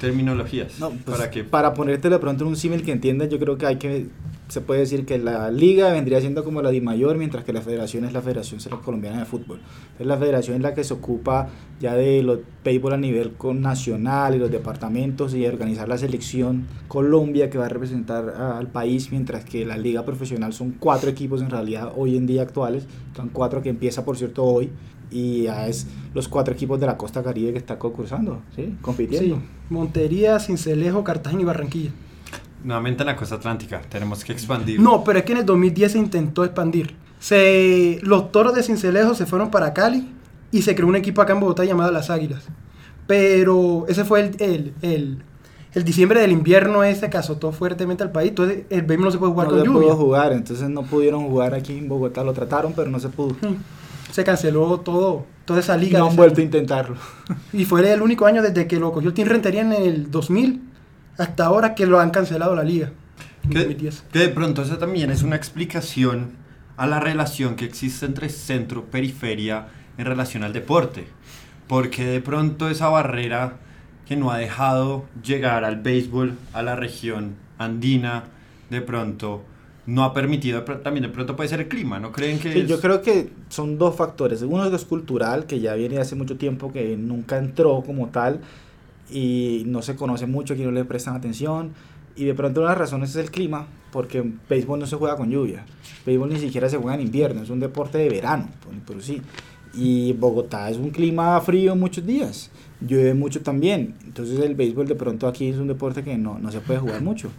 terminologías? 0.00 0.78
No, 0.78 0.90
pues, 0.90 1.16
¿Para 1.18 1.30
qué? 1.30 1.44
para 1.44 1.74
ponértelo 1.74 2.16
de 2.16 2.20
pronto 2.20 2.44
en 2.44 2.50
un 2.50 2.56
símil 2.56 2.82
que 2.82 2.92
entiendas, 2.92 3.28
yo 3.28 3.38
creo 3.38 3.56
que 3.58 3.66
hay 3.66 3.76
que, 3.76 4.06
se 4.48 4.62
puede 4.62 4.80
decir 4.80 5.04
que 5.04 5.18
la 5.18 5.50
liga 5.50 5.92
vendría 5.92 6.20
siendo 6.20 6.42
como 6.42 6.62
la 6.62 6.70
de 6.70 6.80
mayor, 6.80 7.18
mientras 7.18 7.44
que 7.44 7.52
la 7.52 7.60
federación 7.60 8.04
es 8.04 8.14
la 8.14 8.22
Federación 8.22 8.60
Colombiana 8.82 9.18
de 9.18 9.24
Fútbol. 9.26 9.60
Entonces 9.82 10.06
la 10.06 10.16
federación 10.16 10.56
es 10.56 10.62
la 10.62 10.74
que 10.74 10.84
se 10.84 10.94
ocupa 10.94 11.48
ya 11.80 11.94
de 11.94 12.22
los 12.22 12.40
béisbol 12.64 12.94
a 12.94 12.96
nivel 12.96 13.32
nacional 13.54 14.34
y 14.34 14.38
los 14.38 14.50
departamentos 14.50 15.34
y 15.34 15.46
organizar 15.46 15.86
la 15.86 15.98
selección 15.98 16.66
Colombia 16.88 17.50
que 17.50 17.58
va 17.58 17.66
a 17.66 17.68
representar 17.68 18.30
al 18.30 18.68
país, 18.68 19.12
mientras 19.12 19.44
que 19.44 19.66
la 19.66 19.76
liga 19.76 20.04
profesional 20.04 20.54
son 20.54 20.72
cuatro 20.72 21.10
equipos 21.10 21.42
en 21.42 21.50
realidad 21.50 21.92
hoy 21.94 22.16
en 22.16 22.26
día 22.26 22.42
actuales, 22.42 22.86
son 23.14 23.28
cuatro 23.28 23.60
que 23.62 23.68
empieza 23.68 24.04
por 24.04 24.16
cierto 24.16 24.44
hoy 24.44 24.70
y 25.10 25.42
ya 25.42 25.68
es 25.68 25.86
los 26.14 26.26
cuatro 26.28 26.54
equipos 26.54 26.80
de 26.80 26.86
la 26.86 26.96
costa 26.96 27.22
caribe 27.22 27.52
que 27.52 27.58
está 27.58 27.78
concursando, 27.78 28.42
¿sí? 28.56 28.76
compitiendo. 28.80 29.36
Sí, 29.36 29.42
Montería, 29.68 30.38
Cincelejo, 30.38 31.04
Cartagena 31.04 31.42
y 31.42 31.44
Barranquilla. 31.44 31.90
Nuevamente 32.64 33.02
en 33.02 33.06
la 33.06 33.16
costa 33.16 33.36
atlántica, 33.36 33.80
tenemos 33.88 34.24
que 34.24 34.32
expandir. 34.32 34.80
No, 34.80 35.04
pero 35.04 35.18
es 35.20 35.24
que 35.24 35.32
en 35.32 35.38
el 35.38 35.46
2010 35.46 35.92
se 35.92 35.98
intentó 35.98 36.44
expandir. 36.44 36.96
Se, 37.20 37.98
los 38.02 38.30
toros 38.32 38.54
de 38.54 38.62
Cincelejo 38.62 39.14
se 39.14 39.26
fueron 39.26 39.50
para 39.50 39.72
Cali 39.74 40.08
y 40.50 40.62
se 40.62 40.74
creó 40.74 40.88
un 40.88 40.96
equipo 40.96 41.20
acá 41.22 41.32
en 41.34 41.40
Bogotá 41.40 41.64
llamado 41.64 41.90
Las 41.92 42.10
Águilas. 42.10 42.44
Pero 43.06 43.86
ese 43.88 44.04
fue 44.04 44.20
el, 44.20 44.36
el, 44.40 44.74
el, 44.82 45.22
el 45.74 45.84
diciembre 45.84 46.20
del 46.20 46.30
invierno 46.32 46.84
ese 46.84 47.08
que 47.10 47.16
azotó 47.16 47.52
fuertemente 47.52 48.02
al 48.02 48.12
país. 48.12 48.30
Entonces 48.30 48.64
el 48.70 48.82
béisbol 48.82 49.06
no 49.06 49.10
se 49.12 49.18
puede 49.18 49.32
jugar 49.32 49.48
no 49.48 49.52
con 49.54 49.60
se 49.60 49.66
lluvia. 49.66 49.88
pudo 49.88 49.96
jugar, 49.96 50.32
entonces 50.32 50.68
no 50.68 50.82
pudieron 50.82 51.28
jugar 51.28 51.54
aquí 51.54 51.76
en 51.78 51.88
Bogotá, 51.88 52.22
lo 52.24 52.32
trataron, 52.32 52.72
pero 52.74 52.90
no 52.90 53.00
se 53.00 53.08
pudo. 53.08 53.36
Mm. 53.40 53.56
Se 54.12 54.24
canceló 54.24 54.80
todo, 54.80 55.26
toda 55.44 55.60
esa 55.60 55.76
liga. 55.76 55.98
no 55.98 56.06
de 56.06 56.10
han 56.10 56.16
vuelto 56.16 56.36
a 56.40 56.40
año. 56.40 56.46
intentarlo. 56.46 56.96
Y 57.52 57.64
fue 57.64 57.90
el 57.92 58.02
único 58.02 58.26
año 58.26 58.42
desde 58.42 58.66
que 58.66 58.78
lo 58.78 58.92
cogió 58.92 59.08
el 59.08 59.14
Team 59.14 59.28
Rentería 59.28 59.60
en 59.62 59.72
el 59.72 60.10
2000 60.10 60.62
hasta 61.18 61.44
ahora 61.46 61.74
que 61.74 61.86
lo 61.86 62.00
han 62.00 62.10
cancelado 62.10 62.54
la 62.54 62.64
liga. 62.64 62.92
Que, 63.42 63.58
2010. 63.58 64.04
que 64.12 64.18
de 64.18 64.28
pronto 64.28 64.62
esa 64.62 64.78
también 64.78 65.10
es 65.10 65.22
una 65.22 65.36
explicación 65.36 66.32
a 66.76 66.86
la 66.86 67.00
relación 67.00 67.56
que 67.56 67.64
existe 67.64 68.06
entre 68.06 68.28
centro 68.28 68.84
periferia 68.84 69.68
en 69.96 70.04
relación 70.06 70.44
al 70.44 70.52
deporte. 70.52 71.06
Porque 71.66 72.04
de 72.06 72.20
pronto 72.20 72.68
esa 72.70 72.88
barrera 72.88 73.56
que 74.06 74.16
no 74.16 74.30
ha 74.30 74.38
dejado 74.38 75.04
llegar 75.22 75.64
al 75.64 75.76
béisbol 75.80 76.34
a 76.52 76.62
la 76.62 76.76
región 76.76 77.34
andina, 77.58 78.24
de 78.70 78.80
pronto 78.80 79.44
no 79.86 80.04
ha 80.04 80.12
permitido, 80.12 80.62
también 80.62 81.02
de 81.02 81.08
pronto 81.08 81.34
puede 81.34 81.48
ser 81.48 81.60
el 81.60 81.68
clima, 81.68 81.98
¿no 81.98 82.12
creen 82.12 82.38
que 82.38 82.52
Sí, 82.52 82.58
es- 82.60 82.68
yo 82.68 82.80
creo 82.80 83.00
que 83.02 83.30
son 83.48 83.78
dos 83.78 83.96
factores. 83.96 84.42
Uno 84.42 84.64
es 84.66 84.84
cultural, 84.84 85.46
que 85.46 85.60
ya 85.60 85.74
viene 85.74 85.98
hace 85.98 86.14
mucho 86.14 86.36
tiempo, 86.36 86.70
que 86.72 86.96
nunca 86.96 87.38
entró 87.38 87.82
como 87.84 88.08
tal 88.08 88.40
y 89.10 89.62
no 89.66 89.82
se 89.82 89.96
conoce 89.96 90.26
mucho, 90.26 90.54
aquí 90.54 90.62
no 90.62 90.70
le 90.70 90.84
prestan 90.84 91.16
atención. 91.16 91.72
Y 92.16 92.24
de 92.24 92.34
pronto 92.34 92.60
una 92.60 92.70
de 92.70 92.74
las 92.74 92.78
razones 92.78 93.10
es 93.10 93.16
el 93.16 93.30
clima, 93.30 93.66
porque 93.92 94.24
béisbol 94.48 94.80
no 94.80 94.86
se 94.86 94.96
juega 94.96 95.16
con 95.16 95.30
lluvia. 95.30 95.64
Béisbol 96.04 96.32
ni 96.32 96.38
siquiera 96.38 96.68
se 96.68 96.76
juega 96.76 96.96
en 96.96 97.02
invierno, 97.02 97.42
es 97.42 97.50
un 97.50 97.60
deporte 97.60 97.98
de 97.98 98.08
verano, 98.08 98.48
por 98.86 99.02
sí. 99.02 99.22
Y 99.74 100.12
Bogotá 100.14 100.68
es 100.70 100.78
un 100.78 100.90
clima 100.90 101.40
frío 101.40 101.76
muchos 101.76 102.04
días, 102.04 102.50
llueve 102.80 103.14
mucho 103.14 103.40
también. 103.42 103.94
Entonces 104.04 104.40
el 104.40 104.54
béisbol 104.54 104.88
de 104.88 104.96
pronto 104.96 105.28
aquí 105.28 105.48
es 105.48 105.58
un 105.58 105.68
deporte 105.68 106.02
que 106.02 106.18
no, 106.18 106.38
no 106.38 106.50
se 106.50 106.60
puede 106.60 106.80
jugar 106.80 107.02
mucho. 107.02 107.30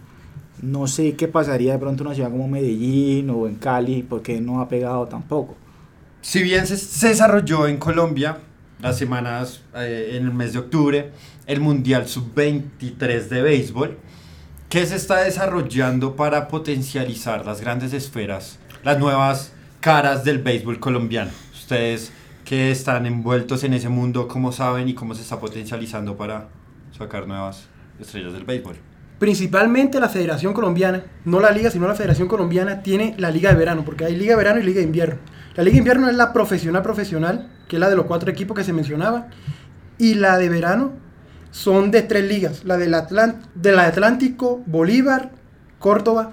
No 0.62 0.86
sé 0.86 1.14
qué 1.14 1.28
pasaría 1.28 1.72
de 1.72 1.78
pronto 1.78 2.02
en 2.02 2.08
una 2.08 2.14
ciudad 2.14 2.30
como 2.30 2.48
Medellín 2.48 3.28
o 3.30 3.46
en 3.46 3.56
Cali, 3.56 4.02
porque 4.02 4.40
no 4.40 4.60
ha 4.60 4.68
pegado 4.68 5.06
tampoco. 5.06 5.56
Si 6.22 6.42
bien 6.42 6.66
se, 6.66 6.76
se 6.76 7.08
desarrolló 7.08 7.66
en 7.66 7.78
Colombia 7.78 8.38
las 8.82 8.98
semanas 8.98 9.62
eh, 9.74 10.16
en 10.16 10.24
el 10.24 10.32
mes 10.32 10.52
de 10.52 10.58
octubre 10.58 11.12
el 11.46 11.60
Mundial 11.60 12.06
Sub-23 12.06 13.28
de 13.28 13.42
béisbol, 13.42 13.98
¿qué 14.68 14.86
se 14.86 14.96
está 14.96 15.22
desarrollando 15.22 16.14
para 16.14 16.48
potencializar 16.48 17.44
las 17.44 17.60
grandes 17.60 17.92
esferas, 17.92 18.58
las 18.84 18.98
nuevas 18.98 19.52
caras 19.80 20.24
del 20.24 20.38
béisbol 20.38 20.78
colombiano? 20.78 21.32
Ustedes 21.52 22.12
que 22.44 22.70
están 22.70 23.06
envueltos 23.06 23.64
en 23.64 23.74
ese 23.74 23.88
mundo, 23.88 24.28
¿cómo 24.28 24.52
saben 24.52 24.88
y 24.88 24.94
cómo 24.94 25.14
se 25.14 25.22
está 25.22 25.40
potencializando 25.40 26.16
para 26.16 26.48
sacar 26.96 27.26
nuevas 27.26 27.66
estrellas 27.98 28.32
del 28.32 28.44
béisbol? 28.44 28.89
Principalmente 29.20 30.00
la 30.00 30.08
Federación 30.08 30.54
Colombiana, 30.54 31.04
no 31.26 31.40
la 31.40 31.50
liga, 31.50 31.70
sino 31.70 31.86
la 31.86 31.94
Federación 31.94 32.26
Colombiana 32.26 32.82
tiene 32.82 33.14
la 33.18 33.30
liga 33.30 33.50
de 33.50 33.56
verano, 33.58 33.84
porque 33.84 34.06
hay 34.06 34.16
liga 34.16 34.32
de 34.32 34.38
verano 34.38 34.60
y 34.60 34.62
liga 34.62 34.78
de 34.78 34.86
invierno. 34.86 35.16
La 35.56 35.62
liga 35.62 35.74
de 35.74 35.80
invierno 35.80 36.08
es 36.08 36.16
la 36.16 36.32
profesional 36.32 36.82
profesional, 36.82 37.50
que 37.68 37.76
es 37.76 37.80
la 37.80 37.90
de 37.90 37.96
los 37.96 38.06
cuatro 38.06 38.30
equipos 38.30 38.56
que 38.56 38.64
se 38.64 38.72
mencionaban, 38.72 39.26
y 39.98 40.14
la 40.14 40.38
de 40.38 40.48
verano 40.48 40.92
son 41.50 41.90
de 41.90 42.00
tres 42.00 42.24
ligas, 42.24 42.64
la 42.64 42.78
del, 42.78 42.96
de 43.56 43.78
Atlántico, 43.78 44.62
Bolívar, 44.64 45.32
Córdoba 45.78 46.32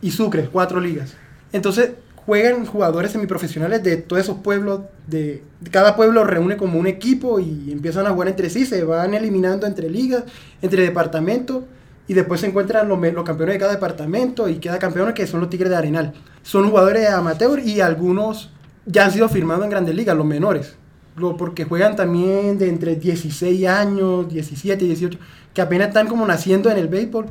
y 0.00 0.12
Sucre, 0.12 0.48
cuatro 0.52 0.78
ligas. 0.78 1.16
Entonces 1.52 1.94
juegan 2.14 2.64
jugadores 2.64 3.10
semiprofesionales 3.10 3.82
de 3.82 3.96
todos 3.96 4.22
esos 4.22 4.38
pueblos, 4.38 4.82
de 5.08 5.42
cada 5.72 5.96
pueblo 5.96 6.22
reúne 6.22 6.56
como 6.56 6.78
un 6.78 6.86
equipo 6.86 7.40
y 7.40 7.72
empiezan 7.72 8.06
a 8.06 8.10
jugar 8.10 8.28
entre 8.28 8.50
sí, 8.50 8.66
se 8.66 8.84
van 8.84 9.14
eliminando 9.14 9.66
entre 9.66 9.90
ligas, 9.90 10.22
entre 10.62 10.84
departamentos 10.84 11.64
y 12.10 12.12
después 12.14 12.40
se 12.40 12.48
encuentran 12.48 12.88
los, 12.88 12.98
campeones 13.22 13.54
de 13.54 13.60
cada 13.60 13.70
departamento 13.70 14.48
y 14.48 14.56
queda 14.56 14.80
campeones 14.80 15.14
que 15.14 15.28
son 15.28 15.38
los 15.38 15.48
Tigres 15.48 15.70
de 15.70 15.76
Arenal. 15.76 16.12
Son 16.42 16.68
jugadores 16.68 17.08
amateur 17.08 17.60
y 17.60 17.80
algunos 17.80 18.50
ya 18.84 19.04
han 19.04 19.12
sido 19.12 19.28
firmados 19.28 19.62
en 19.62 19.70
grandes 19.70 19.94
ligas, 19.94 20.16
los 20.16 20.26
menores. 20.26 20.74
Lo- 21.14 21.36
porque 21.36 21.66
juegan 21.66 21.94
también 21.94 22.58
de 22.58 22.68
entre 22.68 22.96
16 22.96 23.64
años, 23.68 24.28
17, 24.28 24.86
18, 24.86 25.20
que 25.54 25.62
apenas 25.62 25.86
están 25.86 26.08
como 26.08 26.26
naciendo 26.26 26.68
en 26.68 26.78
el 26.78 26.88
béisbol, 26.88 27.26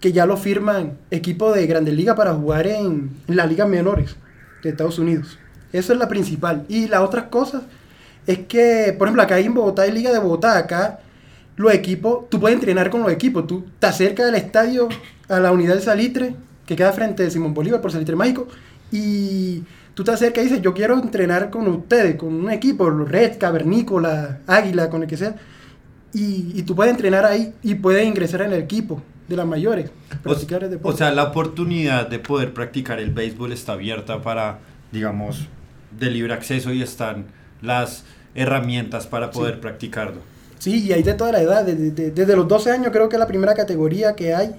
que 0.00 0.10
ya 0.10 0.26
lo 0.26 0.36
firman 0.36 0.98
equipos 1.12 1.54
de 1.54 1.64
grandes 1.68 1.94
ligas 1.94 2.16
para 2.16 2.34
jugar 2.34 2.66
en, 2.66 3.12
en 3.28 3.36
las 3.36 3.48
ligas 3.48 3.68
menores 3.68 4.16
de 4.64 4.70
Estados 4.70 4.98
Unidos. 4.98 5.38
Eso 5.72 5.92
es 5.92 5.98
la 6.00 6.08
principal. 6.08 6.64
Y 6.68 6.88
las 6.88 7.02
otras 7.02 7.26
cosas 7.26 7.62
es 8.26 8.40
que, 8.48 8.96
por 8.98 9.06
ejemplo, 9.06 9.22
acá 9.22 9.38
en 9.38 9.54
Bogotá 9.54 9.82
hay 9.82 9.92
Liga 9.92 10.10
de 10.10 10.18
Bogotá, 10.18 10.58
acá 10.58 10.98
los 11.56 11.72
equipos, 11.72 12.28
tú 12.28 12.40
puedes 12.40 12.56
entrenar 12.56 12.90
con 12.90 13.02
los 13.02 13.12
equipos, 13.12 13.46
tú 13.46 13.64
te 13.78 13.86
acercas 13.86 14.26
del 14.26 14.36
estadio 14.36 14.88
a 15.28 15.38
la 15.38 15.52
unidad 15.52 15.74
de 15.74 15.80
Salitre, 15.80 16.34
que 16.66 16.76
queda 16.76 16.92
frente 16.92 17.22
de 17.22 17.30
Simón 17.30 17.54
Bolívar 17.54 17.80
por 17.80 17.92
Salitre 17.92 18.16
Mágico, 18.16 18.48
y 18.90 19.62
tú 19.94 20.04
te 20.04 20.12
acercas 20.12 20.44
y 20.44 20.48
dices, 20.48 20.62
yo 20.62 20.74
quiero 20.74 20.98
entrenar 20.98 21.50
con 21.50 21.66
ustedes, 21.68 22.16
con 22.16 22.32
un 22.34 22.50
equipo, 22.50 22.88
Red, 22.90 23.38
Cavernícola, 23.38 24.40
Águila, 24.46 24.88
con 24.88 25.02
el 25.02 25.08
que 25.08 25.16
sea, 25.16 25.36
y, 26.12 26.52
y 26.54 26.62
tú 26.62 26.74
puedes 26.74 26.92
entrenar 26.92 27.24
ahí 27.24 27.54
y 27.62 27.74
puedes 27.74 28.06
ingresar 28.06 28.42
en 28.42 28.52
el 28.52 28.60
equipo 28.60 29.02
de 29.28 29.36
las 29.36 29.46
mayores, 29.46 29.90
practicar 30.22 30.64
el 30.64 30.78
O 30.82 30.92
sea, 30.92 31.10
la 31.10 31.24
oportunidad 31.24 32.08
de 32.08 32.18
poder 32.18 32.52
practicar 32.52 32.98
el 33.00 33.10
béisbol 33.10 33.52
está 33.52 33.72
abierta 33.72 34.22
para, 34.22 34.58
digamos, 34.90 35.48
de 35.98 36.10
libre 36.10 36.34
acceso 36.34 36.72
y 36.72 36.82
están 36.82 37.26
las 37.60 38.04
herramientas 38.34 39.06
para 39.06 39.30
poder 39.30 39.60
practicarlo. 39.60 40.20
Sí, 40.62 40.84
y 40.86 40.92
hay 40.92 41.02
de 41.02 41.14
toda 41.14 41.32
la 41.32 41.40
edad, 41.40 41.64
desde, 41.64 41.90
desde- 41.90 42.10
desde 42.12 42.36
los 42.36 42.46
12 42.46 42.70
años 42.70 42.90
creo 42.92 43.08
que 43.08 43.16
es 43.16 43.20
la 43.20 43.26
primera 43.26 43.52
categoría 43.52 44.14
que 44.14 44.32
hay, 44.32 44.52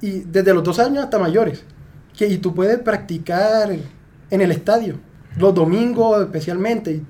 y 0.00 0.20
desde 0.20 0.54
los 0.54 0.62
12 0.62 0.82
años 0.82 1.02
hasta 1.02 1.18
mayores. 1.18 1.64
Que, 2.16 2.28
y 2.28 2.38
tú 2.38 2.54
puedes 2.54 2.78
practicar 2.78 3.68
en 4.30 4.40
el 4.40 4.52
estadio, 4.52 4.94
los 5.36 5.52
domingos 5.52 6.22
especialmente, 6.22 7.02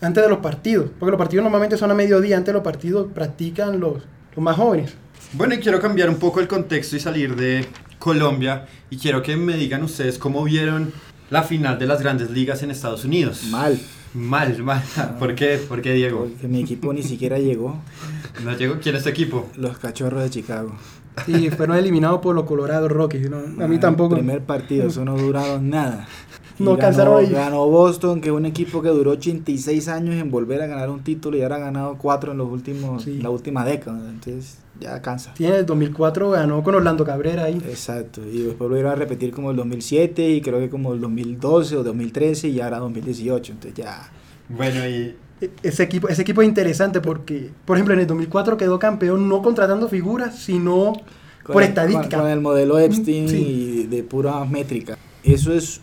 antes 0.00 0.24
de 0.24 0.28
los 0.28 0.38
partidos, 0.38 0.90
porque 0.98 1.12
los 1.12 1.18
partidos 1.18 1.44
normalmente 1.44 1.76
son 1.76 1.92
a 1.92 1.94
mediodía, 1.94 2.36
antes 2.36 2.48
de 2.48 2.54
los 2.54 2.64
partidos 2.64 3.12
practican 3.14 3.78
los, 3.78 3.98
los 4.34 4.42
más 4.44 4.56
jóvenes. 4.56 4.92
Bueno, 5.34 5.54
y 5.54 5.58
quiero 5.58 5.80
cambiar 5.80 6.08
un 6.08 6.16
poco 6.16 6.40
el 6.40 6.48
contexto 6.48 6.96
y 6.96 7.00
salir 7.00 7.36
de 7.36 7.64
Colombia 8.00 8.66
y 8.90 8.96
quiero 8.98 9.22
que 9.22 9.36
me 9.36 9.56
digan 9.56 9.84
ustedes 9.84 10.18
cómo 10.18 10.42
vieron 10.42 10.92
la 11.30 11.44
final 11.44 11.78
de 11.78 11.86
las 11.86 12.02
grandes 12.02 12.28
ligas 12.30 12.62
en 12.64 12.72
Estados 12.72 13.04
Unidos. 13.04 13.44
Mal, 13.50 13.78
Mal, 14.14 14.62
mal. 14.62 14.82
¿Por 15.18 15.34
qué? 15.34 15.58
¿Por 15.68 15.82
qué, 15.82 15.92
Diego? 15.92 16.28
porque 16.30 16.48
mi 16.48 16.60
equipo 16.60 16.92
ni 16.92 17.02
siquiera 17.02 17.38
llegó. 17.38 17.76
¿No 18.44 18.56
llegó? 18.56 18.76
¿Quién 18.80 18.94
es 18.96 19.02
tu 19.02 19.08
equipo? 19.08 19.50
Los 19.56 19.78
cachorros 19.78 20.22
de 20.22 20.30
Chicago. 20.30 20.72
Y 21.26 21.50
fueron 21.50 21.76
eliminados 21.76 22.20
por 22.20 22.34
los 22.34 22.44
Colorado 22.44 22.88
Rockies, 22.88 23.28
¿no? 23.30 23.38
a 23.38 23.68
mí 23.68 23.76
Ah, 23.76 23.80
tampoco. 23.80 24.14
Primer 24.16 24.42
partido, 24.42 24.86
eso 24.88 25.04
no 25.04 25.16
duraron 25.16 25.68
nada. 25.70 26.06
No 26.58 26.72
ganó, 26.72 26.74
alcanzaron 26.74 27.20
ellos. 27.20 27.32
ganó 27.32 27.66
Boston, 27.68 28.20
que 28.20 28.28
es 28.28 28.34
un 28.34 28.46
equipo 28.46 28.80
que 28.82 28.88
duró 28.90 29.12
86 29.12 29.88
años 29.88 30.14
en 30.14 30.30
volver 30.30 30.62
a 30.62 30.66
ganar 30.66 30.88
un 30.90 31.00
título 31.02 31.36
y 31.36 31.42
ahora 31.42 31.56
ha 31.56 31.60
ganado 31.60 31.96
4 31.98 32.32
en 32.32 32.38
los 32.38 32.48
últimos, 32.50 33.02
Sí. 33.02 33.18
la 33.20 33.30
última 33.30 33.64
década. 33.64 34.08
Entonces 34.08 34.58
ya 34.80 35.00
cansa. 35.02 35.34
Tiene 35.34 35.56
el 35.56 35.66
2004, 35.66 36.30
ganó 36.30 36.62
con 36.62 36.74
Orlando 36.74 37.04
Cabrera 37.04 37.44
ahí. 37.44 37.54
Exacto, 37.68 38.20
y 38.26 38.42
después 38.42 38.70
lo 38.70 38.78
iban 38.78 38.92
a 38.92 38.96
repetir 38.96 39.32
como 39.32 39.50
el 39.50 39.56
2007 39.56 40.28
y 40.30 40.40
creo 40.40 40.58
que 40.60 40.70
como 40.70 40.92
el 40.94 41.00
2012 41.00 41.76
o 41.76 41.82
2013 41.82 42.48
y 42.48 42.60
ahora 42.60 42.78
2018. 42.78 43.52
Entonces 43.52 43.74
ya 43.84 44.10
Bueno, 44.48 44.86
y 44.88 45.14
E- 45.40 45.50
Ese 45.64 45.82
equipo, 45.82 46.08
ese 46.08 46.22
equipo 46.22 46.42
es 46.42 46.48
interesante 46.48 47.00
porque, 47.00 47.50
por 47.64 47.76
ejemplo, 47.76 47.92
en 47.94 48.00
el 48.00 48.06
2004 48.06 48.56
quedó 48.56 48.78
campeón 48.78 49.28
no 49.28 49.42
contratando 49.42 49.88
figuras, 49.88 50.38
sino 50.38 50.92
Con 51.42 51.52
por 51.54 51.62
el- 51.64 51.70
estadística. 51.70 52.16
Con, 52.18 52.20
con 52.26 52.30
el 52.30 52.40
modelo 52.40 52.78
Epstein 52.78 53.28
Sí. 53.28 53.36
y 53.36 53.86
de 53.88 54.04
pura 54.04 54.44
métrica. 54.44 54.96
Eso 55.24 55.52
es. 55.52 55.80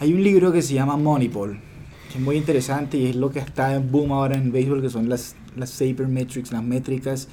Hay 0.00 0.14
un 0.14 0.24
libro 0.24 0.50
que 0.50 0.62
se 0.62 0.72
llama 0.72 0.96
Moneyball, 0.96 1.60
que 2.10 2.16
es 2.16 2.24
muy 2.24 2.36
interesante 2.36 2.96
y 2.96 3.08
es 3.08 3.16
lo 3.16 3.30
que 3.30 3.38
está 3.38 3.74
en 3.74 3.92
boom 3.92 4.12
ahora 4.12 4.34
en 4.34 4.50
béisbol, 4.50 4.80
que 4.80 4.88
son 4.88 5.10
las, 5.10 5.36
las 5.56 5.68
sabermetrics, 5.68 6.52
las 6.52 6.62
métricas. 6.62 7.28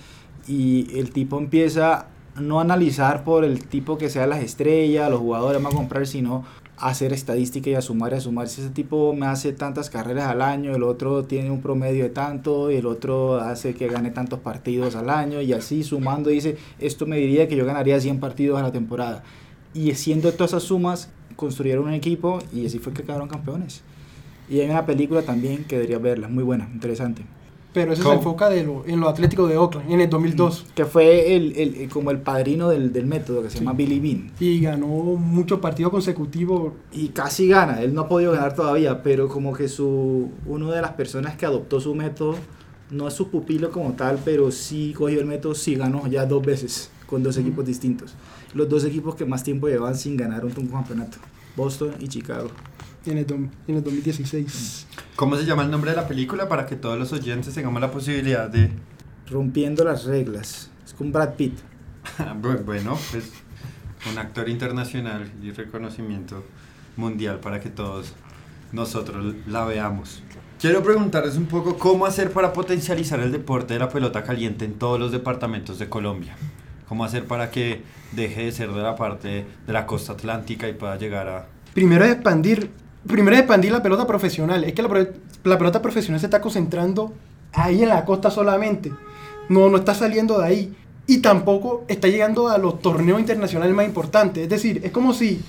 Y 0.50 1.00
el 1.00 1.12
tipo 1.12 1.38
empieza 1.38 2.07
no 2.36 2.59
analizar 2.59 3.24
por 3.24 3.45
el 3.45 3.65
tipo 3.65 3.97
que 3.97 4.09
sea 4.09 4.27
las 4.27 4.43
estrellas, 4.43 5.09
los 5.09 5.21
jugadores 5.21 5.63
van 5.63 5.71
a 5.71 5.75
comprar, 5.77 6.05
sino 6.07 6.43
hacer 6.75 7.13
estadística 7.13 7.69
y 7.69 7.75
a 7.75 7.81
sumar 7.81 8.12
y 8.12 8.15
a 8.17 8.19
sumar. 8.19 8.50
Si 8.50 8.59
ese 8.59 8.69
tipo 8.71 9.13
me 9.13 9.27
hace 9.27 9.53
tantas 9.53 9.89
carreras 9.89 10.27
al 10.27 10.41
año, 10.41 10.75
el 10.75 10.83
otro 10.83 11.24
tiene 11.24 11.50
un 11.50 11.62
promedio 11.62 12.03
de 12.03 12.09
tanto, 12.09 12.69
y 12.69 12.75
el 12.75 12.86
otro 12.86 13.39
hace 13.39 13.75
que 13.75 13.88
gane 13.88 14.12
tantos 14.12 14.39
partidos 14.39 14.97
al 14.97 15.09
año, 15.09 15.41
y 15.41 15.53
así 15.53 15.86
sumando 15.86 16.31
dice, 16.31 16.57
esto 16.79 17.05
me 17.05 17.15
diría 17.15 17.47
que 17.47 17.55
yo 17.55 17.65
ganaría 17.65 17.97
100 17.97 18.19
partidos 18.19 18.59
a 18.59 18.63
la 18.63 18.74
temporada. 18.74 19.24
Y 19.74 19.89
haciendo 19.89 20.33
todas 20.33 20.51
esas 20.51 20.63
sumas, 20.63 21.09
construyeron 21.38 21.86
un 21.86 21.94
equipo 21.94 22.39
y 22.53 22.65
así 22.65 22.79
fue 22.79 22.91
que 22.91 23.03
quedaron 23.03 23.29
campeones. 23.29 23.82
Y 24.50 24.60
hay 24.60 24.70
una 24.70 24.86
película 24.86 25.22
también 25.22 25.63
que 25.63 25.75
deberías 25.75 26.01
verla, 26.01 26.27
muy 26.27 26.44
buena, 26.44 26.70
interesante. 26.74 27.22
Pero 27.74 27.94
eso 27.94 28.01
¿Cómo? 28.01 28.13
se 28.15 28.17
enfoca 28.20 28.50
de 28.50 28.63
lo, 28.63 28.86
en 28.88 29.00
lo 29.00 29.08
atlético 29.08 29.46
de 29.46 29.56
Oakland, 29.58 29.91
en 29.91 30.01
el 30.01 30.10
2002. 30.10 30.65
Que 30.74 30.86
fue 30.86 31.36
el, 31.36 31.56
el- 31.58 31.75
el- 31.75 31.89
como 31.89 32.10
el 32.12 32.20
padrino 32.20 32.70
del, 32.70 32.91
del 32.91 33.06
método, 33.06 33.44
que 33.44 33.50
se 33.50 33.58
Sí. 33.60 33.63
llama 33.63 33.74
Billy 33.77 34.00
Bean. 34.00 34.32
Y 34.39 34.62
ganó 34.62 34.88
muchos 34.88 35.60
partidos 35.60 35.91
consecutivos. 35.91 36.74
Y 36.91 37.10
casi 37.10 37.48
gana, 37.48 37.82
él 37.82 37.94
no 37.94 38.01
ha 38.01 38.08
podido 38.08 38.32
ganar 38.32 38.56
todavía, 38.56 39.03
pero 39.03 39.27
como 39.27 39.53
que 39.53 39.67
su 39.67 40.29
uno 40.48 40.72
de 40.72 40.82
las 40.82 40.91
personas 40.94 41.36
que 41.36 41.46
adoptó 41.46 41.79
su 41.79 41.94
método, 41.94 42.36
no 42.89 43.08
es 43.10 43.13
su 43.13 43.29
pupilo 43.29 43.70
como 43.70 43.91
tal, 43.94 44.17
pero 44.25 44.50
sí 44.50 44.94
cogió 44.98 45.20
el 45.20 45.25
método, 45.27 45.53
sí 45.53 45.75
ganó 45.75 46.08
ya 46.08 46.25
dos 46.25 46.41
veces 46.41 46.89
con 47.07 47.23
dos 47.23 47.37
equipos 47.37 47.65
distintos. 47.65 48.13
Los 48.53 48.69
dos 48.69 48.83
equipos 48.85 49.15
que 49.15 49.25
más 49.25 49.43
tiempo 49.43 49.67
llevaban 49.67 49.95
sin 49.95 50.15
ganar 50.15 50.45
un, 50.45 50.51
campeonato, 50.51 51.17
Boston 51.55 51.95
y 51.99 52.07
Chicago. 52.07 52.51
En 53.05 53.17
el, 53.17 53.25
en 53.67 53.75
el 53.75 53.83
2016. 53.83 54.85
¿cómo 55.15 55.37
se 55.37 55.45
llama 55.45 55.63
el 55.63 55.71
nombre 55.71 55.91
de 55.91 55.97
la 55.97 56.07
película 56.07 56.47
para 56.49 56.65
que 56.65 56.75
todos 56.75 56.99
los 56.99 57.11
oyentes 57.13 57.53
tengamos 57.53 57.81
la 57.81 57.89
posibilidad 57.89 58.49
de... 58.49 58.69
Rompiendo 59.29 59.83
las 59.83 60.03
reglas, 60.03 60.69
es 60.85 60.93
con 60.93 61.11
Brad 61.11 61.35
Pitt. 61.35 61.57
Bu- 62.41 62.63
bueno, 62.63 62.97
pues 63.11 63.31
un 64.11 64.17
actor 64.17 64.47
internacional 64.49 65.31
y 65.41 65.51
reconocimiento 65.51 66.43
mundial 66.97 67.39
para 67.39 67.59
que 67.59 67.69
todos 67.69 68.13
nosotros 68.71 69.35
la 69.47 69.65
veamos. 69.65 70.21
Quiero 70.59 70.83
preguntarles 70.83 71.37
un 71.37 71.45
poco 71.45 71.77
cómo 71.77 72.05
hacer 72.05 72.31
para 72.31 72.51
potencializar 72.51 73.19
el 73.19 73.31
deporte 73.31 73.73
de 73.75 73.79
la 73.79 73.89
pelota 73.89 74.23
caliente 74.23 74.65
en 74.65 74.73
todos 74.73 74.99
los 74.99 75.11
departamentos 75.11 75.79
de 75.79 75.87
Colombia. 75.87 76.35
¿Cómo 76.88 77.03
hacer 77.03 77.25
para 77.25 77.51
que 77.51 77.84
deje 78.13 78.46
de 78.46 78.51
ser 78.51 78.72
de 78.72 78.82
la 78.82 78.96
parte 78.96 79.46
de 79.65 79.74
la 79.74 79.86
costa 79.86 80.13
atlántica 80.13 80.70
y 80.70 80.74
pueda 80.74 80.98
llegar 80.98 81.27
a... 81.27 81.46
Primero 81.74 82.06
es 82.06 82.12
expandir, 82.12 82.72
primero 83.06 83.36
es 83.36 83.41
expandir 83.41 83.72
la 83.72 83.84
pelota 83.84 84.08
profesional. 84.08 84.63
Es 84.63 84.74
que 84.74 84.82
la, 84.82 85.08
la 85.44 85.58
pelota 85.58 85.82
profesional 85.82 86.20
se 86.20 86.27
está 86.27 86.39
concentrando 86.41 87.13
ahí 87.53 87.84
en 87.84 87.89
la 87.89 88.06
costa 88.06 88.32
solamente. 88.32 88.91
No, 89.50 89.70
no 89.70 89.77
está 89.77 89.94
saliendo 89.94 90.39
de 90.39 90.46
ahí. 90.46 90.75
Y 91.08 91.20
tampoco 91.20 91.86
está 91.88 92.08
llegando 92.08 92.50
a 92.50 92.58
los 92.58 92.82
torneos 92.82 93.20
internacionales 93.20 93.74
más 93.75 93.86
importantes. 93.86 94.44
Es 94.44 94.50
decir, 94.50 94.82
es 94.84 94.91
como 94.91 95.13
si 95.13 95.41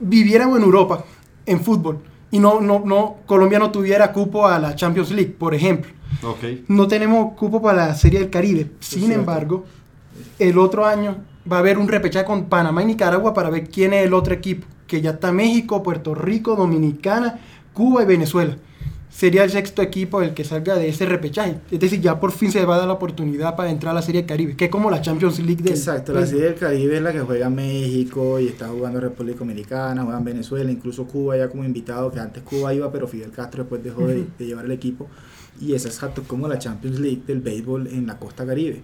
viviéramos 0.00 0.58
en 0.58 0.64
Europa, 0.64 1.04
en 1.46 1.60
fútbol, 1.60 1.98
y 2.30 2.38
no, 2.38 2.60
no, 2.60 2.82
no, 2.84 3.16
Colombia 3.26 3.58
no 3.58 3.70
tuviera 3.70 4.12
cupo 4.12 4.46
a 4.46 4.58
la 4.58 4.76
Champions 4.76 5.10
League, 5.10 5.34
por 5.36 5.54
ejemplo. 5.54 5.90
Ok. 6.22 6.66
No 6.68 6.86
tenemos 6.86 7.34
cupo 7.34 7.60
para 7.60 7.88
la 7.88 7.94
Serie 7.94 8.20
del 8.20 8.30
Caribe. 8.30 8.70
Sin 8.78 9.10
embargo, 9.10 9.64
el 10.38 10.58
otro 10.58 10.86
año 10.86 11.18
va 11.50 11.56
a 11.56 11.60
haber 11.60 11.78
un 11.78 11.88
repechaje 11.88 12.24
con 12.24 12.46
Panamá 12.46 12.82
y 12.82 12.86
Nicaragua 12.86 13.34
para 13.34 13.50
ver 13.50 13.68
quién 13.68 13.92
es 13.92 14.06
el 14.06 14.14
otro 14.14 14.34
equipo. 14.34 14.66
Que 14.86 15.00
ya 15.00 15.10
está 15.10 15.32
México, 15.32 15.82
Puerto 15.82 16.14
Rico, 16.14 16.56
Dominicana, 16.56 17.38
Cuba 17.72 18.02
y 18.02 18.06
Venezuela. 18.06 18.56
Sería 19.10 19.42
el 19.42 19.50
sexto 19.50 19.82
equipo 19.82 20.22
el 20.22 20.34
que 20.34 20.44
salga 20.44 20.76
de 20.76 20.88
ese 20.88 21.04
repechaje. 21.04 21.56
Es 21.70 21.80
decir, 21.80 22.00
ya 22.00 22.20
por 22.20 22.30
fin 22.30 22.52
se 22.52 22.64
va 22.64 22.76
a 22.76 22.78
dar 22.78 22.86
la 22.86 22.94
oportunidad 22.94 23.56
para 23.56 23.70
entrar 23.70 23.90
a 23.90 23.94
la 23.94 24.02
Serie 24.02 24.22
del 24.22 24.28
Caribe, 24.28 24.56
que 24.56 24.66
es 24.66 24.70
como 24.70 24.88
la 24.88 25.00
Champions 25.00 25.40
League 25.40 25.62
del 25.62 25.72
Exacto, 25.72 26.12
la 26.12 26.24
Serie 26.24 26.44
del 26.44 26.54
Caribe 26.54 26.96
es 26.96 27.02
la 27.02 27.12
que 27.12 27.20
juega 27.20 27.50
México 27.50 28.38
y 28.38 28.46
está 28.46 28.68
jugando 28.68 29.00
República 29.00 29.40
Dominicana, 29.40 30.04
juega 30.04 30.18
en 30.18 30.24
Venezuela, 30.24 30.70
incluso 30.70 31.06
Cuba 31.06 31.36
ya 31.36 31.48
como 31.48 31.64
invitado, 31.64 32.12
que 32.12 32.20
antes 32.20 32.44
Cuba 32.44 32.72
iba, 32.72 32.92
pero 32.92 33.08
Fidel 33.08 33.32
Castro 33.32 33.64
después 33.64 33.82
dejó 33.82 34.06
de, 34.06 34.26
llevar 34.38 34.64
el 34.64 34.72
equipo. 34.72 35.08
Y 35.60 35.74
esa 35.74 35.88
es 35.88 35.96
exacto 35.96 36.22
como 36.26 36.46
la 36.46 36.60
Champions 36.60 37.00
League 37.00 37.22
del 37.26 37.40
béisbol 37.40 37.88
en 37.88 38.06
la 38.06 38.16
costa 38.16 38.46
caribe. 38.46 38.80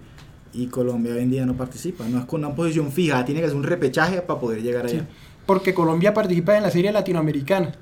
Y 0.53 0.67
Colombia 0.67 1.13
hoy 1.13 1.19
en 1.21 1.31
día 1.31 1.45
no 1.45 1.53
participa, 1.55 2.05
no 2.07 2.19
es 2.19 2.25
con 2.25 2.43
una 2.43 2.55
posición 2.55 2.91
fija, 2.91 3.23
tiene 3.25 3.41
que 3.41 3.47
hacer 3.47 3.57
un 3.57 3.63
repechaje 3.63 4.21
para 4.21 4.39
poder 4.39 4.61
llegar 4.61 4.89
Sí, 4.89 4.97
allá. 4.97 5.07
porque 5.45 5.73
Colombia 5.73 6.13
participa 6.13 6.57
en 6.57 6.63
la 6.63 6.71
Serie 6.71 6.91
Latinoamericana, 6.91 7.73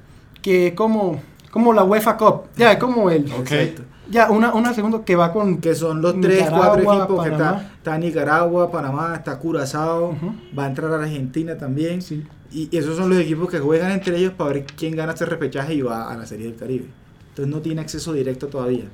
que 0.42 0.68
es 0.68 0.74
como, 0.74 1.22
como 1.52 1.74
la 1.74 1.84
UEFA 1.84 2.18
Cup. 2.18 2.44
Ya, 2.58 2.72
es 2.74 2.78
como 2.78 3.10
el... 3.10 3.26
Ok. 3.32 3.52
Exacto. 3.52 3.82
Ya, 4.10 4.30
una, 4.30 4.54
una 4.54 4.74
segunda 4.74 5.04
que 5.04 5.16
va 5.16 5.34
con... 5.34 5.58
Que 5.58 5.74
son 5.74 6.02
los 6.02 6.20
tres, 6.22 6.44
Nicaragua, 6.44 6.80
cuatro 6.84 7.04
equipos 7.04 7.24
que 7.26 7.32
está, 7.32 7.72
está 7.78 7.98
Nicaragua, 7.98 8.72
Panamá, 8.72 9.14
está 9.16 9.40
Curazao, 9.40 10.16
va 10.58 10.66
a 10.66 10.68
entrar 10.68 10.92
a 10.92 10.98
Argentina 11.04 11.58
también. 11.58 12.02
Sí. 12.04 12.24
Y 12.52 12.70
esos 12.78 12.96
son 12.98 13.10
los 13.10 13.18
equipos 13.18 13.50
que 13.50 13.58
juegan 13.60 13.92
entre 13.92 14.18
ellos 14.18 14.34
para 14.34 14.52
ver 14.54 14.66
quién 14.78 14.96
gana 14.96 15.14
este 15.14 15.26
repechaje 15.26 15.74
y 15.74 15.82
va 15.82 16.12
a 16.12 16.16
la 16.18 16.26
Serie 16.28 16.46
del 16.46 16.56
Caribe. 16.56 16.86
Entonces 17.30 17.54
no 17.54 17.62
tiene 17.62 17.82
acceso 17.82 18.14
directo 18.14 18.48
todavía. 18.48 18.86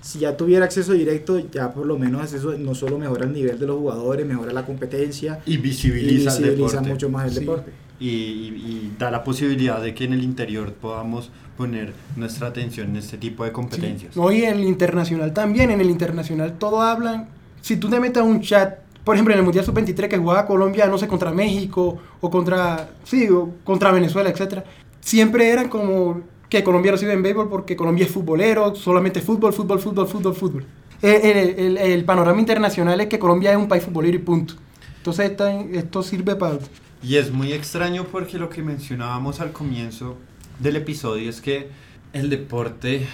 Si 0.00 0.20
ya 0.20 0.36
tuviera 0.36 0.64
acceso 0.64 0.92
directo, 0.92 1.38
ya 1.50 1.72
por 1.72 1.84
lo 1.86 1.98
menos 1.98 2.32
eso 2.32 2.56
no 2.56 2.74
solo 2.74 2.98
mejora 2.98 3.24
el 3.24 3.32
nivel 3.32 3.58
de 3.58 3.66
los 3.66 3.76
jugadores, 3.78 4.24
mejora 4.26 4.52
la 4.52 4.64
competencia 4.64 5.40
Y 5.44 5.54
y 5.54 5.56
visibiliza, 5.56 6.36
el 6.36 6.42
visibiliza 6.44 6.76
deporte. 6.76 6.88
mucho 6.90 7.08
más 7.10 7.24
el 7.26 7.32
Sí. 7.34 7.40
deporte. 7.40 7.72
y, 8.00 8.06
y- 8.06 8.12
y 8.12 8.94
da 8.96 9.10
la 9.10 9.24
posibilidad 9.24 9.82
de 9.82 9.92
que 9.92 10.04
en 10.04 10.12
el 10.12 10.22
interior 10.22 10.72
podamos 10.72 11.32
poner 11.56 11.92
nuestra 12.14 12.46
atención 12.46 12.90
en 12.90 12.96
este 12.98 13.18
tipo 13.18 13.42
de 13.42 13.50
competencias. 13.50 14.16
No, 14.16 14.30
y 14.30 14.44
en 14.44 14.58
el 14.58 14.62
internacional 14.64 15.32
también. 15.32 15.72
En 15.72 15.80
el 15.80 15.90
internacional 15.90 16.56
todo 16.58 16.80
hablan. 16.80 17.28
Si 17.60 17.76
tú 17.76 17.90
te 17.90 17.98
metes 17.98 18.18
a 18.22 18.24
un 18.24 18.40
chat, 18.40 18.78
por 19.02 19.16
ejemplo, 19.16 19.34
en 19.34 19.40
el 19.40 19.44
Mundial 19.44 19.64
Sub-23 19.64 20.06
que 20.06 20.16
jugaba 20.16 20.46
Colombia, 20.46 20.86
no 20.86 20.96
sé, 20.96 21.08
contra 21.08 21.32
México 21.32 21.98
o 22.20 22.30
contra, 22.30 22.88
sí, 23.02 23.28
o 23.30 23.54
contra 23.64 23.90
Venezuela, 23.90 24.30
etcétera, 24.30 24.62
siempre 25.00 25.50
eran 25.50 25.68
como 25.68 26.20
que 26.48 26.62
Colombia 26.64 26.92
no 26.92 26.98
sirve 26.98 27.12
en 27.12 27.22
béisbol 27.22 27.48
porque 27.48 27.76
Colombia 27.76 28.04
es 28.06 28.10
futbolero, 28.10 28.74
solamente 28.74 29.20
fútbol, 29.20 29.52
fútbol, 29.52 29.78
fútbol, 29.80 30.06
fútbol, 30.08 30.34
fútbol. 30.34 30.64
El, 31.02 31.14
el- 31.24 31.58
el- 31.58 31.76
el 31.78 32.04
panorama 32.04 32.40
internacional 32.40 33.00
es 33.00 33.06
que 33.08 33.18
Colombia 33.18 33.50
es 33.52 33.56
un 33.56 33.68
país 33.68 33.84
futbolero 33.84 34.16
y 34.16 34.20
punto. 34.20 34.54
Entonces 34.96 35.30
esta- 35.30 35.60
esto 35.60 36.02
sirve 36.02 36.34
para... 36.36 36.58
Y 37.02 37.16
es 37.16 37.30
muy 37.30 37.52
extraño 37.52 38.04
porque 38.10 38.38
lo 38.38 38.48
que 38.48 38.62
mencionábamos 38.62 39.40
al 39.40 39.52
comienzo 39.52 40.16
del 40.58 40.76
episodio 40.76 41.30
es 41.30 41.40
que 41.40 41.68
el 42.12 42.30
deporte 42.30 43.06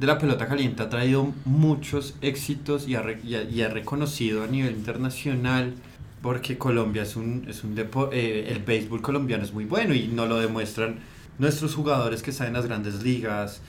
de 0.00 0.06
la 0.06 0.18
pelota 0.18 0.48
caliente 0.48 0.82
ha 0.82 0.88
traído 0.88 1.28
muchos 1.44 2.14
éxitos 2.22 2.88
y 2.88 2.96
ha, 2.96 3.04
y 3.22 3.34
ha- 3.36 3.42
y 3.44 3.62
ha 3.62 3.68
reconocido 3.68 4.42
a 4.42 4.46
nivel 4.48 4.74
internacional 4.74 5.74
porque 6.22 6.58
Colombia 6.58 7.02
es 7.02 7.14
un, 7.14 7.44
es 7.48 7.62
un 7.62 7.76
depo- 7.76 8.08
eh, 8.12 8.46
el 8.48 8.60
béisbol 8.64 9.00
colombiano 9.02 9.44
es 9.44 9.52
muy 9.52 9.64
bueno 9.64 9.94
y 9.94 10.08
nos 10.08 10.28
lo 10.28 10.38
demuestran 10.38 10.96
nuestros 11.38 11.74
jugadores 11.74 12.22
que 12.22 12.30
están 12.30 12.48
en 12.48 12.52
las 12.54 12.66
grandes 12.66 13.02
ligas, 13.02 13.60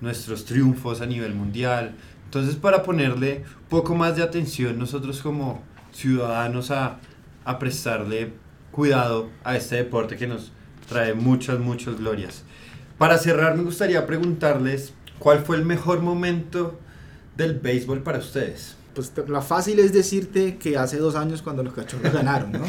nuestros 0.00 0.44
triunfos 0.44 1.00
a 1.00 1.06
nivel 1.06 1.34
mundial. 1.34 1.94
Entonces 2.24 2.56
para 2.56 2.82
ponerle 2.82 3.44
poco 3.68 3.94
más 3.94 4.16
de 4.16 4.22
atención 4.22 4.78
nosotros 4.78 5.20
como 5.20 5.62
ciudadanos 5.92 6.70
a, 6.70 6.98
a 7.44 7.58
prestarle 7.58 8.32
cuidado 8.70 9.28
a 9.44 9.56
este 9.56 9.76
deporte 9.76 10.16
que 10.16 10.26
nos 10.26 10.52
trae 10.88 11.14
muchas, 11.14 11.58
muchas 11.58 11.98
glorias. 11.98 12.42
Para 12.98 13.18
cerrar 13.18 13.56
me 13.56 13.62
gustaría 13.62 14.06
preguntarles 14.06 14.94
cuál 15.18 15.40
fue 15.40 15.56
el 15.56 15.64
mejor 15.64 16.00
momento 16.00 16.78
del 17.36 17.58
béisbol 17.58 18.02
para 18.02 18.18
ustedes. 18.18 18.76
Pues 18.94 19.12
la 19.28 19.40
fácil 19.40 19.78
es 19.78 19.92
decirte 19.92 20.58
que 20.58 20.76
hace 20.76 20.98
dos 20.98 21.14
años 21.14 21.40
cuando 21.40 21.62
los 21.62 21.72
cachorros 21.72 22.12
ganaron, 22.12 22.52
¿no? 22.52 22.60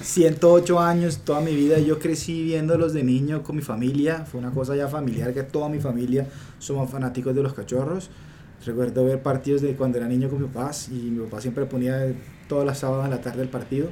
108 0.00 0.78
años, 0.78 1.18
toda 1.24 1.40
mi 1.40 1.54
vida, 1.54 1.78
yo 1.78 1.98
crecí 1.98 2.44
viéndolos 2.44 2.92
de 2.92 3.02
niño 3.02 3.42
con 3.42 3.56
mi 3.56 3.62
familia, 3.62 4.24
fue 4.24 4.40
una 4.40 4.52
cosa 4.52 4.76
ya 4.76 4.86
familiar 4.86 5.34
que 5.34 5.42
toda 5.42 5.68
mi 5.68 5.80
familia 5.80 6.28
somos 6.58 6.90
fanáticos 6.90 7.34
de 7.34 7.42
los 7.42 7.54
cachorros. 7.54 8.10
Recuerdo 8.64 9.04
ver 9.04 9.22
partidos 9.22 9.62
de 9.62 9.74
cuando 9.74 9.98
era 9.98 10.06
niño 10.06 10.30
con 10.30 10.40
mi 10.40 10.48
papá 10.48 10.70
y 10.90 11.10
mi 11.10 11.24
papá 11.24 11.40
siempre 11.40 11.66
ponía 11.66 12.14
todas 12.48 12.64
las 12.64 12.78
sábados 12.78 13.04
en 13.04 13.10
la 13.10 13.20
tarde 13.20 13.42
el 13.42 13.48
partido. 13.48 13.88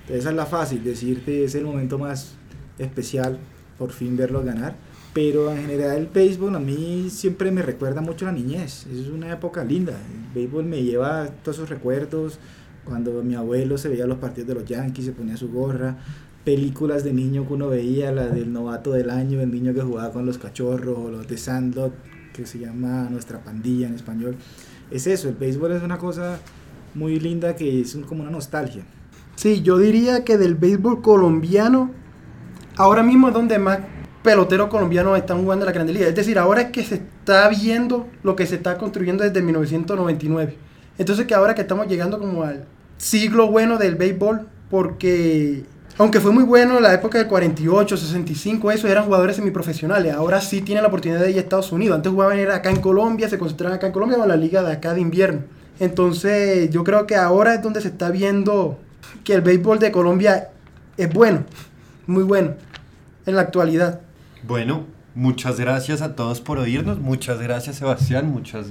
Entonces 0.00 0.20
esa 0.20 0.30
es 0.30 0.36
la 0.36 0.46
fácil, 0.46 0.82
decirte 0.82 1.44
es 1.44 1.54
el 1.54 1.64
momento 1.64 1.98
más 1.98 2.32
especial 2.78 3.38
por 3.78 3.92
fin 3.92 4.16
verlos 4.16 4.44
ganar. 4.44 4.74
Pero 5.16 5.50
en 5.50 5.62
general 5.62 5.96
el 5.96 6.06
béisbol 6.08 6.54
a 6.56 6.58
mí 6.58 7.08
siempre 7.08 7.50
me 7.50 7.62
recuerda 7.62 8.02
mucho 8.02 8.28
a 8.28 8.32
la 8.32 8.38
niñez. 8.38 8.86
Es 8.86 9.08
una 9.08 9.32
época 9.32 9.64
linda. 9.64 9.92
El 9.92 10.34
béisbol 10.34 10.66
me 10.66 10.82
lleva 10.82 11.26
todos 11.42 11.56
esos 11.56 11.70
recuerdos. 11.70 12.38
Cuando 12.84 13.22
mi 13.22 13.34
abuelo 13.34 13.78
se 13.78 13.88
veía 13.88 14.06
los 14.06 14.18
partidos 14.18 14.48
de 14.48 14.54
los 14.56 14.66
Yankees, 14.66 15.06
se 15.06 15.12
ponía 15.12 15.38
su 15.38 15.50
gorra. 15.50 15.96
Películas 16.44 17.02
de 17.02 17.14
niño 17.14 17.46
que 17.48 17.54
uno 17.54 17.70
veía, 17.70 18.12
la 18.12 18.26
del 18.26 18.52
novato 18.52 18.92
del 18.92 19.08
año, 19.08 19.40
el 19.40 19.50
niño 19.50 19.72
que 19.72 19.80
jugaba 19.80 20.12
con 20.12 20.26
los 20.26 20.36
cachorros, 20.36 20.98
o 20.98 21.10
los 21.10 21.26
de 21.26 21.38
Sandlot, 21.38 21.94
que 22.34 22.44
se 22.44 22.58
llama 22.58 23.08
Nuestra 23.10 23.42
Pandilla 23.42 23.86
en 23.88 23.94
español. 23.94 24.36
Es 24.90 25.06
eso, 25.06 25.30
el 25.30 25.34
béisbol 25.36 25.72
es 25.72 25.82
una 25.82 25.96
cosa 25.96 26.40
muy 26.94 27.18
linda 27.18 27.56
que 27.56 27.80
es 27.80 27.94
un- 27.94 28.02
como 28.02 28.20
una 28.20 28.30
nostalgia. 28.30 28.84
Sí, 29.34 29.62
yo 29.62 29.78
diría 29.78 30.24
que 30.24 30.36
del 30.36 30.56
béisbol 30.56 31.00
colombiano, 31.00 31.90
ahora 32.76 33.02
mismo 33.02 33.28
es 33.28 33.34
donde 33.34 33.58
más 33.58 33.78
peloteros 34.26 34.68
colombianos 34.68 35.16
están 35.16 35.40
jugando 35.40 35.64
en 35.64 35.66
la 35.66 35.72
Grande 35.72 35.92
Liga. 35.92 36.08
Es 36.08 36.14
decir, 36.16 36.36
ahora 36.36 36.62
es 36.62 36.70
que 36.72 36.82
se 36.82 36.96
está 36.96 37.48
viendo 37.48 38.08
lo 38.24 38.34
que 38.34 38.44
se 38.44 38.56
está 38.56 38.76
construyendo 38.76 39.22
desde 39.22 39.40
1999. 39.40 40.56
Entonces 40.98 41.26
que 41.26 41.34
ahora 41.34 41.54
que 41.54 41.60
estamos 41.60 41.86
llegando 41.86 42.18
como 42.18 42.42
al 42.42 42.64
siglo 42.96 43.48
bueno 43.48 43.78
del 43.78 43.94
béisbol, 43.94 44.48
porque 44.68 45.62
aunque 45.96 46.18
fue 46.18 46.32
muy 46.32 46.42
bueno 46.42 46.78
en 46.78 46.82
la 46.82 46.92
época 46.92 47.18
del 47.18 47.28
48, 47.28 47.96
65, 47.96 48.72
eso 48.72 48.88
eran 48.88 49.04
jugadores 49.04 49.36
semiprofesionales. 49.36 50.12
Ahora 50.12 50.40
sí 50.40 50.60
tienen 50.60 50.82
la 50.82 50.88
oportunidad 50.88 51.20
de 51.20 51.30
ir 51.30 51.36
a 51.36 51.40
Estados 51.40 51.70
Unidos. 51.70 51.94
Antes 51.94 52.10
jugaban 52.10 52.36
era 52.36 52.56
acá 52.56 52.70
en 52.70 52.80
Colombia, 52.80 53.28
se 53.28 53.38
concentraban 53.38 53.76
acá 53.76 53.86
en 53.86 53.92
Colombia 53.92 54.18
o 54.18 54.26
la 54.26 54.34
liga 54.34 54.64
de 54.64 54.72
acá 54.72 54.92
de 54.92 55.02
invierno. 55.02 55.42
Entonces 55.78 56.68
yo 56.70 56.82
creo 56.82 57.06
que 57.06 57.14
ahora 57.14 57.54
es 57.54 57.62
donde 57.62 57.80
se 57.80 57.88
está 57.88 58.10
viendo 58.10 58.76
que 59.22 59.34
el 59.34 59.42
béisbol 59.42 59.78
de 59.78 59.92
Colombia 59.92 60.48
es 60.96 61.12
bueno, 61.12 61.44
muy 62.08 62.24
bueno, 62.24 62.54
en 63.24 63.36
la 63.36 63.42
actualidad. 63.42 64.00
Bueno, 64.46 64.86
muchas 65.16 65.58
gracias 65.58 66.02
a 66.02 66.14
todos 66.14 66.40
por 66.40 66.58
oírnos. 66.58 67.00
Muchas 67.00 67.40
gracias 67.40 67.76
Sebastián. 67.76 68.30
Muchas 68.30 68.68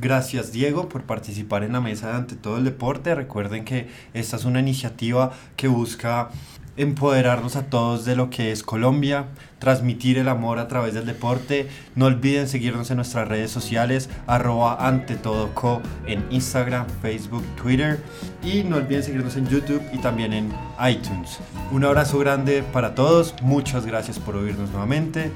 gracias 0.00 0.50
Diego 0.50 0.88
por 0.88 1.04
participar 1.04 1.62
en 1.62 1.74
la 1.74 1.80
mesa 1.80 2.08
de 2.08 2.14
ante 2.14 2.34
todo 2.34 2.58
el 2.58 2.64
deporte. 2.64 3.14
Recuerden 3.14 3.64
que 3.64 3.86
esta 4.14 4.34
es 4.34 4.44
una 4.44 4.58
iniciativa 4.58 5.30
que 5.54 5.68
busca 5.68 6.30
empoderarnos 6.76 7.56
a 7.56 7.66
todos 7.66 8.04
de 8.04 8.16
lo 8.16 8.30
que 8.30 8.52
es 8.52 8.62
Colombia, 8.62 9.26
transmitir 9.58 10.18
el 10.18 10.28
amor 10.28 10.58
a 10.58 10.68
través 10.68 10.94
del 10.94 11.06
deporte. 11.06 11.68
No 11.94 12.06
olviden 12.06 12.48
seguirnos 12.48 12.90
en 12.90 12.96
nuestras 12.96 13.28
redes 13.28 13.50
sociales, 13.50 14.08
arroba 14.26 14.86
ante 14.86 15.16
todo 15.16 15.54
co 15.54 15.80
en 16.06 16.24
Instagram, 16.30 16.86
Facebook, 17.02 17.44
Twitter 17.60 18.00
y 18.42 18.62
no 18.62 18.76
olviden 18.76 19.02
seguirnos 19.02 19.36
en 19.36 19.48
YouTube 19.48 19.82
y 19.92 19.98
también 19.98 20.32
en 20.32 20.52
iTunes. 20.86 21.38
Un 21.72 21.84
abrazo 21.84 22.18
grande 22.18 22.62
para 22.72 22.94
todos, 22.94 23.34
muchas 23.42 23.86
gracias 23.86 24.18
por 24.18 24.36
oírnos 24.36 24.70
nuevamente. 24.70 25.30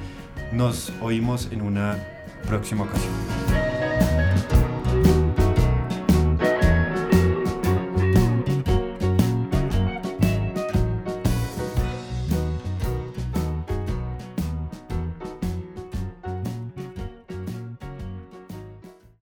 Nos 0.51 0.91
oímos 1.01 1.49
en 1.51 1.61
una 1.61 1.97
próxima 2.47 2.83
ocasión. 2.83 3.11